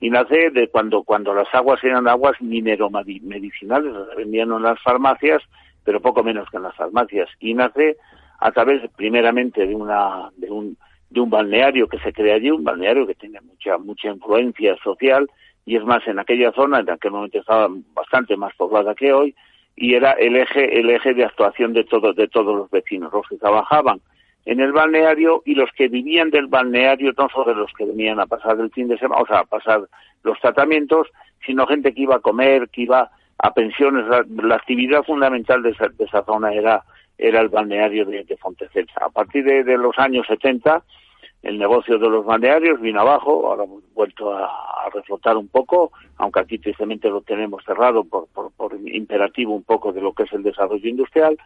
[0.00, 5.42] y nace de cuando, cuando las aguas eran aguas mineromedicinales, las vendían en las farmacias,
[5.84, 7.96] pero poco menos que en las farmacias, y nace
[8.38, 10.76] a través primeramente de una, de un,
[11.08, 15.30] de un balneario que se crea allí, un balneario que tiene mucha, mucha influencia social,
[15.64, 19.34] y es más, en aquella zona, en aquel momento estaba bastante más poblada que hoy,
[19.74, 23.26] y era el eje, el eje de actuación de todos, de todos los vecinos, los
[23.28, 24.00] que trabajaban
[24.46, 28.26] en el balneario y los que vivían del balneario, no solo los que venían a
[28.26, 29.82] pasar el fin de semana, o sea, a pasar
[30.22, 31.08] los tratamientos,
[31.44, 34.06] sino gente que iba a comer, que iba a pensiones.
[34.06, 36.84] La, actividad fundamental de esa, de esa, zona era,
[37.18, 39.04] el balneario de, Fontecelsa.
[39.04, 40.80] A partir de, los años 70,
[41.42, 45.90] el negocio de los balnearios vino abajo, ahora hemos vuelto a, a reflotar un poco,
[46.18, 50.22] aunque aquí tristemente lo tenemos cerrado por, por, por, imperativo un poco de lo que
[50.22, 51.36] es el desarrollo industrial,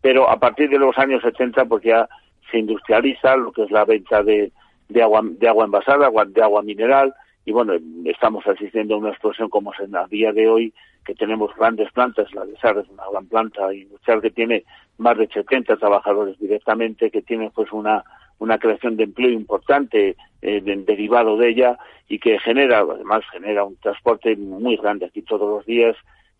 [0.00, 2.08] pero a partir de los años 70 pues ya
[2.50, 4.52] se industrializa lo que es la venta de,
[4.88, 7.74] de agua, de agua envasada, agua, de agua mineral, y bueno,
[8.04, 10.74] estamos asistiendo a una explosión como es en a día de hoy,
[11.04, 14.64] que tenemos grandes plantas, la de SAR es una gran planta industrial que tiene
[14.98, 18.02] más de 70 trabajadores directamente, que tiene pues una,
[18.38, 21.78] una creación de empleo importante eh, derivado de ella
[22.08, 25.96] y que genera, además genera un transporte muy grande aquí todos los días,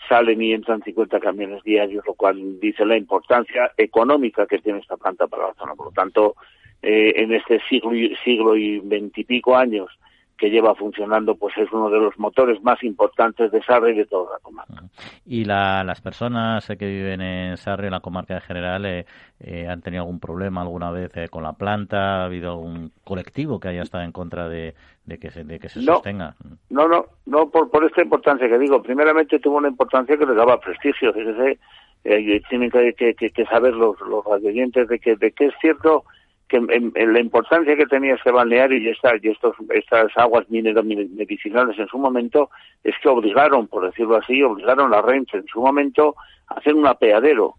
[0.08, 4.96] salen y entran 50 camiones diarios, lo cual dice la importancia económica que tiene esta
[4.96, 5.74] planta para la zona.
[5.74, 6.36] Por lo tanto,
[6.82, 7.90] eh, en este siglo,
[8.24, 9.88] siglo y veintipico años
[10.36, 14.06] que lleva funcionando, pues es uno de los motores más importantes de Sarre y de
[14.06, 14.84] toda la comarca.
[15.24, 19.06] ¿Y la, las personas que viven en Sarre, en la comarca en general, eh,
[19.40, 22.22] eh, han tenido algún problema alguna vez eh, con la planta?
[22.22, 24.74] ¿Ha habido algún colectivo que haya estado en contra de,
[25.04, 26.34] de que se, de que se no, sostenga?
[26.70, 28.82] No, no, no por, por esta importancia que digo.
[28.82, 31.12] Primeramente tuvo una importancia que le daba prestigio.
[31.12, 31.58] Fíjese,
[32.04, 36.04] eh, tienen que, que, que, saber los, los de que, de que es cierto
[36.48, 40.48] que en, en la importancia que tenía este balneario y, esta, y estos, estas aguas
[40.48, 42.50] minero medicinales en su momento
[42.84, 46.14] es que obligaron, por decirlo así, obligaron a Renfe en su momento
[46.48, 47.54] a hacer un apeadero.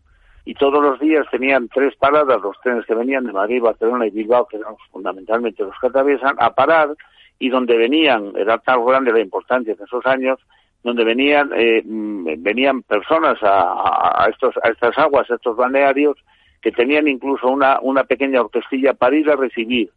[0.45, 4.11] Y todos los días tenían tres paradas los trenes que venían de Madrid, Barcelona y
[4.11, 6.95] Bilbao, que eran fundamentalmente los que atraviesan, a parar
[7.39, 10.39] y donde venían, era tan grande la importancia de esos años,
[10.83, 16.17] donde venían, eh, mm, venían personas a, a, estos, a estas aguas, a estos balnearios,
[16.62, 19.89] que tenían incluso una, una pequeña orquestilla para ir a recibir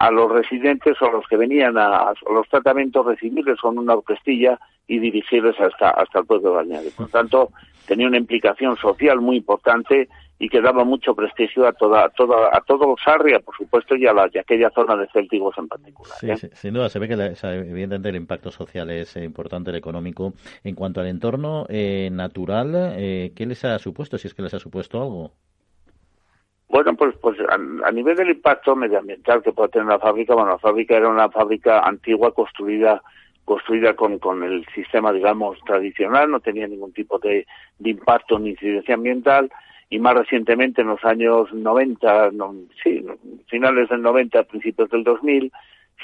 [0.00, 3.94] a los residentes o a los que venían a, a los tratamientos, recibirles con una
[3.94, 6.90] orquestilla y dirigirles hasta, hasta el pueblo de Bañade.
[6.96, 7.50] Por tanto,
[7.86, 12.48] tenía una implicación social muy importante y que daba mucho prestigio a toda, a toda,
[12.52, 15.66] a todo Sarria, por supuesto, y a, la, y a aquella zona de Céltigos en
[15.66, 16.16] particular.
[16.20, 16.36] Sí, ¿eh?
[16.36, 19.76] sí, sin duda, se ve que la, evidentemente el impacto social es eh, importante, el
[19.76, 20.34] económico.
[20.62, 24.54] En cuanto al entorno eh, natural, eh, ¿qué les ha supuesto, si es que les
[24.54, 25.32] ha supuesto algo?
[26.68, 30.58] Bueno, pues, pues a, nivel del impacto medioambiental que puede tener la fábrica, bueno, la
[30.58, 33.02] fábrica era una fábrica antigua construida
[33.46, 37.46] construida con, con el sistema, digamos, tradicional, no tenía ningún tipo de,
[37.78, 39.50] de impacto ni incidencia ambiental,
[39.88, 42.54] y más recientemente en los años 90, no,
[42.84, 43.02] sí,
[43.46, 45.50] finales del 90, principios del 2000,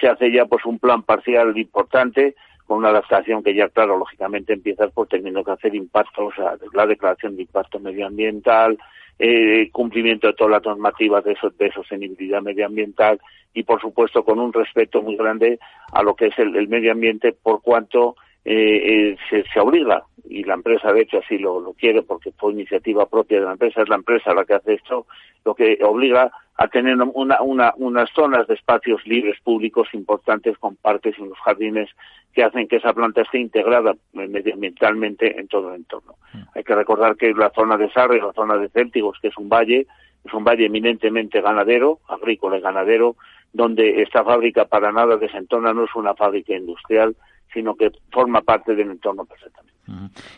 [0.01, 2.35] se hace ya pues un plan parcial importante
[2.67, 6.57] con una adaptación que ya, claro, lógicamente empieza por teniendo que hacer impactos, o sea,
[6.73, 8.79] la declaración de impacto medioambiental,
[9.19, 13.21] eh, cumplimiento de todas las normativas de, de, sostenibilidad medioambiental
[13.53, 15.59] y, por supuesto, con un respeto muy grande
[15.93, 20.05] a lo que es el, el medio ambiente por cuanto eh, eh, se, se, obliga,
[20.28, 23.53] y la empresa de hecho así lo, lo, quiere porque fue iniciativa propia de la
[23.53, 25.07] empresa, es la empresa la que hace esto,
[25.45, 30.76] lo que obliga a tener una, una, unas zonas de espacios libres públicos importantes con
[30.76, 31.90] parques y unos jardines
[32.32, 36.14] que hacen que esa planta esté integrada medioambientalmente en todo el entorno.
[36.32, 36.42] Mm.
[36.55, 39.49] Hay que recordar que la zona de Sarre, la zona de Céltigos, que es un
[39.49, 39.86] valle,
[40.24, 43.16] es un valle eminentemente ganadero, agrícola y ganadero,
[43.53, 47.16] donde esta fábrica para nada desentona, no es una fábrica industrial,
[47.55, 49.73] sino que forma parte del entorno perfectamente.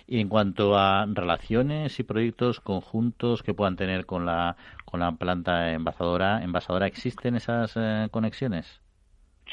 [0.07, 5.12] Y en cuanto a relaciones y proyectos conjuntos que puedan tener con la con la
[5.12, 8.81] planta envasadora, envasadora ¿existen esas eh, conexiones?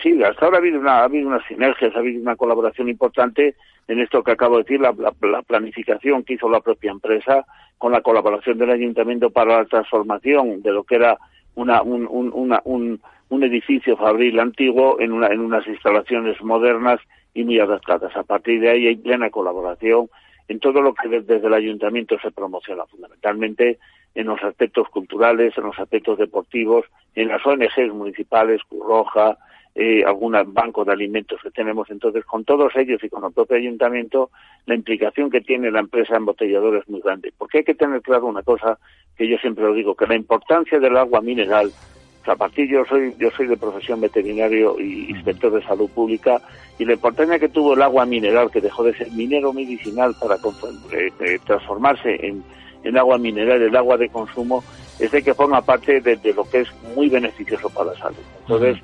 [0.01, 3.55] Sí, hasta ahora ha habido, una, ha habido unas sinergias, ha habido una colaboración importante
[3.88, 7.45] en esto que acabo de decir, la, la, la planificación que hizo la propia empresa
[7.78, 11.18] con la colaboración del ayuntamiento para la transformación de lo que era
[11.55, 12.99] una, un, un, una, un,
[13.30, 16.99] un edificio fabril antiguo en, una, en unas instalaciones modernas
[17.34, 18.15] y muy adaptadas.
[18.15, 20.09] A partir de ahí hay plena colaboración
[20.47, 23.79] en todo lo que desde el ayuntamiento se promociona, fundamentalmente
[24.15, 29.38] en los aspectos culturales, en los aspectos deportivos, en las ONGs municipales, Cruz Roja,
[29.75, 31.89] eh, algún banco de alimentos que tenemos.
[31.89, 34.29] Entonces, con todos ellos y con el propio ayuntamiento,
[34.67, 37.34] la implicación que tiene la empresa embotelladora es muy grande.
[37.36, 38.77] Porque hay que tener claro una cosa
[39.17, 41.71] que yo siempre lo digo, que la importancia del agua mineral
[42.26, 46.41] a partir yo soy yo soy de profesión veterinario y inspector de salud pública
[46.80, 50.36] y la importancia que tuvo el agua mineral que dejó de ser minero medicinal para
[50.36, 52.43] eh, eh, transformarse en,
[52.84, 54.63] en, agua mineral el agua de consumo
[54.99, 58.17] es de que forma parte de, de, lo que es muy beneficioso para la salud.
[58.41, 58.78] Entonces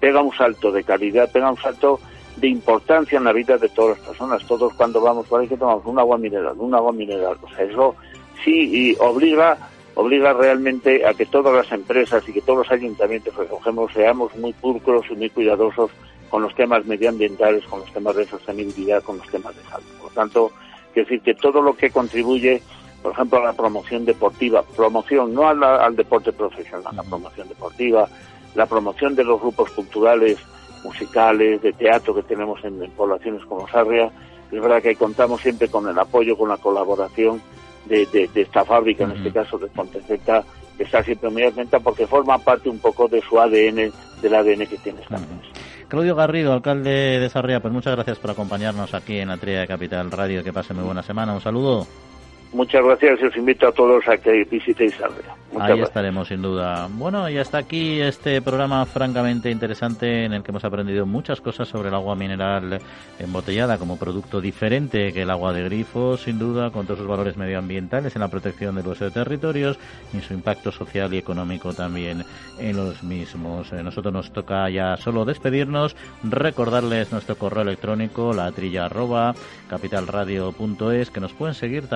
[0.00, 2.00] pega un salto de calidad pega un salto
[2.36, 4.46] de importancia en la vida de todas las personas.
[4.46, 7.36] Todos cuando vamos por ahí que tomamos un agua mineral un agua mineral.
[7.42, 7.94] O sea eso
[8.42, 9.58] sí y obliga
[9.96, 14.52] obliga realmente a que todas las empresas y que todos los ayuntamientos recogemos seamos muy
[14.52, 15.90] pulcros y muy cuidadosos
[16.28, 19.86] con los temas medioambientales, con los temas de sostenibilidad, con los temas de salud.
[19.98, 20.52] Por lo tanto,
[20.90, 22.62] Es decir, que todo lo que contribuye,
[23.02, 28.08] por ejemplo, a la promoción deportiva, promoción no al, deporte profesional, la promoción deportiva,
[28.54, 30.38] la promoción de los grupos culturales,
[30.84, 34.10] musicales, de teatro que tenemos en, poblaciones como Sarria,
[34.50, 37.42] es verdad que contamos siempre con el apoyo, con la colaboración
[37.88, 40.44] de, esta fábrica, en este caso de Ponteceta,
[40.76, 44.66] que está siempre muy atenta porque forma parte un poco de su ADN, del ADN
[44.66, 45.18] que tiene esta
[45.88, 50.10] Claudio Garrido, alcalde de Sarria, pues muchas gracias por acompañarnos aquí en la de Capital
[50.10, 50.42] Radio.
[50.42, 51.32] Que pase muy buena semana.
[51.32, 51.86] Un saludo.
[52.52, 55.34] Muchas gracias y os invito a todos a que visitéis Sarria.
[55.58, 56.88] Ahí estaremos, sin duda.
[56.90, 61.68] Bueno, y hasta aquí este programa francamente interesante en el que hemos aprendido muchas cosas
[61.68, 62.78] sobre el agua mineral
[63.18, 67.36] embotellada como producto diferente que el agua de grifo, sin duda, con todos sus valores
[67.36, 69.78] medioambientales en la protección de los territorios
[70.12, 72.24] y su impacto social y económico también
[72.58, 73.72] en los mismos.
[73.72, 79.34] Eh, nosotros nos toca ya solo despedirnos, recordarles nuestro correo electrónico, la trilla arroba
[79.70, 81.88] capitalradio.es, que nos pueden seguir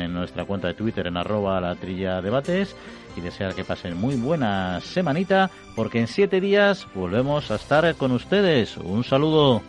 [0.00, 2.74] en nuestra cuenta de Twitter en arroba la trilla debates
[3.16, 8.12] y desear que pasen muy buena semanita porque en siete días volvemos a estar con
[8.12, 8.76] ustedes.
[8.76, 9.62] Un saludo.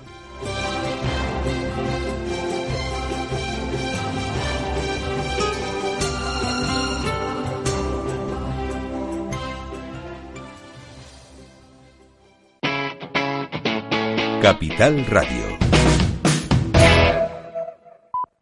[14.41, 15.48] Capital Radio